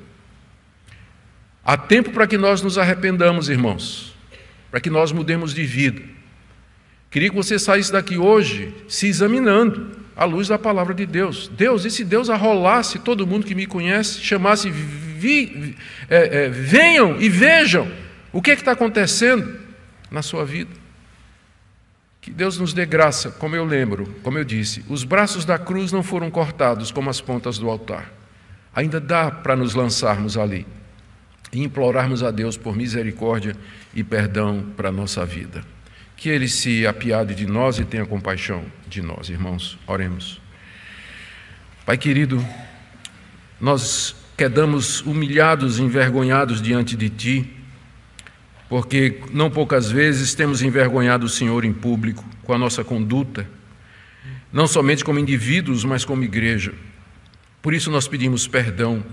Há 1.63 1.76
tempo 1.76 2.11
para 2.11 2.28
que 2.28 2.38
nós 2.38 2.61
nos 2.61 2.78
arrependamos, 2.78 3.49
irmãos, 3.49 4.16
para 4.70 4.80
que 4.80 4.89
nós 4.89 5.11
mudemos 5.11 5.51
de 5.53 5.63
vida. 5.63 6.01
Queria 7.09 7.30
que 7.30 7.36
você 7.36 7.57
saísse 7.57 7.91
daqui 7.91 8.18
hoje 8.18 8.72
se 8.88 9.07
examinando 9.07 9.91
à 10.16 10.26
luz 10.26 10.47
da 10.47 10.59
palavra 10.59 10.93
de 10.93 11.05
Deus. 11.05 11.47
Deus, 11.47 11.86
e 11.86 11.89
se 11.89 12.03
Deus 12.03 12.30
arrolasse 12.30 12.99
todo 12.99 13.26
mundo 13.26 13.45
que 13.45 13.55
me 13.55 13.66
conhece, 13.66 14.22
chamasse, 14.22 14.72
vi, 15.16 15.76
é, 16.09 16.45
é, 16.45 16.49
venham 16.49 17.20
e 17.20 17.30
vejam 17.30 17.91
o 18.36 18.41
que 18.41 18.51
é 18.51 18.53
está 18.53 18.74
acontecendo 18.74 19.57
na 20.11 20.22
sua 20.22 20.45
vida? 20.45 20.72
Que 22.20 22.32
Deus 22.32 22.57
nos 22.57 22.74
dê 22.74 22.86
graça, 22.86 23.32
como 23.32 23.55
eu 23.55 23.63
lembro, 23.63 24.13
como 24.24 24.38
eu 24.38 24.43
disse, 24.43 24.84
os 24.89 25.03
braços 25.03 25.45
da 25.45 25.57
cruz 25.57 25.91
não 25.91 26.03
foram 26.03 26.30
cortados 26.30 26.91
como 26.91 27.09
as 27.09 27.22
pontas 27.22 27.57
do 27.57 27.70
altar. 27.70 28.11
Ainda 28.76 28.99
dá 28.99 29.32
para 29.32 29.55
nos 29.55 29.74
lançarmos 29.74 30.38
ali 30.38 30.68
e 31.53 31.63
implorarmos 31.63 32.24
a 32.24 32.32
Deus 32.32 32.57
por 32.57 32.76
misericórdia 32.76 33.55
e 33.93 34.03
perdão 34.03 34.74
para 34.76 34.89
a 34.89 34.91
nossa 34.91 35.26
vida. 35.26 35.63
Que 36.18 36.28
Ele 36.28 36.49
se 36.49 36.86
apiade 36.86 37.36
de 37.36 37.45
nós 37.45 37.80
e 37.80 37.86
tenha 37.86 38.05
compaixão 38.05 38.66
de 38.88 39.01
nós, 39.01 39.30
irmãos. 39.30 39.78
Oremos. 39.88 40.41
Pai 41.86 41.97
querido, 41.97 42.45
nós 43.61 44.24
quedamos 44.38 45.01
humilhados, 45.01 45.79
envergonhados 45.79 46.61
diante 46.61 46.95
de 46.95 47.09
Ti 47.09 47.55
porque 48.67 49.21
não 49.31 49.49
poucas 49.49 49.91
vezes 49.91 50.33
temos 50.33 50.61
envergonhado 50.61 51.25
o 51.25 51.29
Senhor 51.29 51.63
em 51.65 51.73
público 51.73 52.25
com 52.43 52.53
a 52.53 52.57
nossa 52.57 52.83
conduta, 52.83 53.47
não 54.51 54.67
somente 54.67 55.03
como 55.03 55.19
indivíduos, 55.19 55.83
mas 55.83 56.03
como 56.03 56.23
igreja. 56.23 56.73
Por 57.61 57.73
isso 57.73 57.91
nós 57.91 58.07
pedimos 58.07 58.47
perdão 58.47 59.03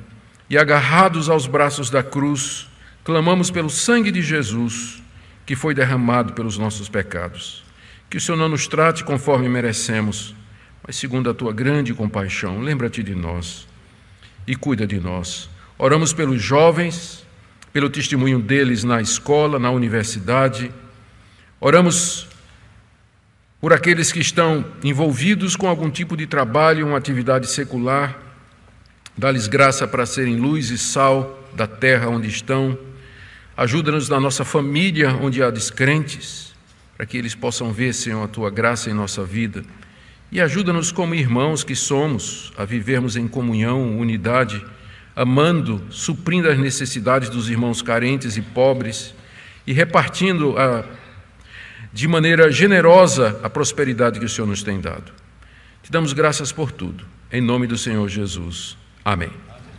e, 0.49 0.57
agarrados 0.57 1.29
aos 1.29 1.47
braços 1.47 1.91
da 1.91 2.03
cruz, 2.03 2.69
clamamos 3.05 3.51
pelo 3.51 3.71
sangue 3.71 4.11
de 4.11 4.23
Jesus 4.23 5.03
que 5.45 5.57
foi 5.57 5.75
derramado 5.75 6.33
pelos 6.33 6.57
nossos 6.57 6.89
pecados. 6.89 7.65
Que 8.09 8.17
o 8.17 8.21
Senhor 8.21 8.39
não 8.39 8.49
nos 8.49 8.67
trate 8.67 9.05
conforme 9.05 9.49
merecemos, 9.49 10.35
mas 10.87 10.97
segundo 10.97 11.29
a 11.31 11.35
tua 11.35 11.53
grande 11.53 11.93
compaixão, 11.95 12.61
lembra-te 12.61 13.03
de 13.03 13.15
nós 13.15 13.67
e 14.47 14.57
cuida 14.57 14.87
de 14.87 14.99
nós. 14.99 15.49
Oramos 15.79 16.13
pelos 16.13 16.41
jovens 16.43 17.23
pelo 17.73 17.89
testemunho 17.89 18.39
deles 18.39 18.85
na 18.85 19.01
escola, 19.01 19.59
na 19.59 19.71
universidade. 19.71 20.71
Oramos 21.59 22.29
por 23.61 23.73
aqueles 23.73 24.13
que 24.13 24.21
estão 24.21 24.65
envolvidos 24.85 25.57
com 25.57 25.67
algum 25.67 25.91
tipo 25.91 26.17
de 26.17 26.27
trabalho, 26.27 26.87
uma 26.87 26.99
atividade 26.99 27.47
secular. 27.47 28.19
Dá-lhes 29.17 29.47
graça 29.47 29.87
para 29.87 30.05
serem 30.05 30.37
luz 30.37 30.71
e 30.71 30.77
sal 30.77 31.49
da 31.55 31.67
terra 31.67 32.09
onde 32.09 32.29
estão. 32.29 32.79
Ajuda-nos 33.57 34.09
na 34.09 34.21
nossa 34.21 34.45
família, 34.45 35.15
onde 35.15 35.43
há 35.43 35.51
descrentes, 35.51 36.55
para 36.97 37.07
que 37.07 37.17
eles 37.17 37.35
possam 37.35 37.73
ver, 37.73 37.95
Senhor, 37.95 38.23
a 38.23 38.29
tua 38.29 38.51
graça 38.51 38.91
em 38.91 38.95
nossa 38.95 39.25
vida. 39.25 39.65
E 40.33 40.41
ajuda-nos 40.41 40.91
como 40.91 41.15
irmãos 41.15 41.63
que 41.63 41.77
somos 41.77 42.55
a 42.57 42.65
vivermos 42.65 43.17
em 43.17 43.29
comunhão, 43.29 43.99
unidade 43.99 44.65
amando, 45.15 45.85
suprindo 45.91 46.49
as 46.49 46.59
necessidades 46.59 47.29
dos 47.29 47.51
irmãos 47.51 47.83
carentes 47.83 48.39
e 48.39 48.41
pobres 48.41 49.15
e 49.67 49.75
repartindo 49.75 50.57
a, 50.57 50.87
de 51.93 52.09
maneira 52.09 52.51
generosa 52.51 53.39
a 53.43 53.51
prosperidade 53.51 54.19
que 54.19 54.25
o 54.25 54.29
Senhor 54.29 54.47
nos 54.47 54.63
tem 54.63 54.81
dado. 54.81 55.13
Te 55.83 55.93
damos 55.93 56.15
graças 56.15 56.51
por 56.51 56.73
tudo. 56.73 57.05
Em 57.31 57.43
nome 57.43 57.67
do 57.67 57.77
Senhor 57.77 58.09
Jesus. 58.09 58.79
Amém. 59.05 59.52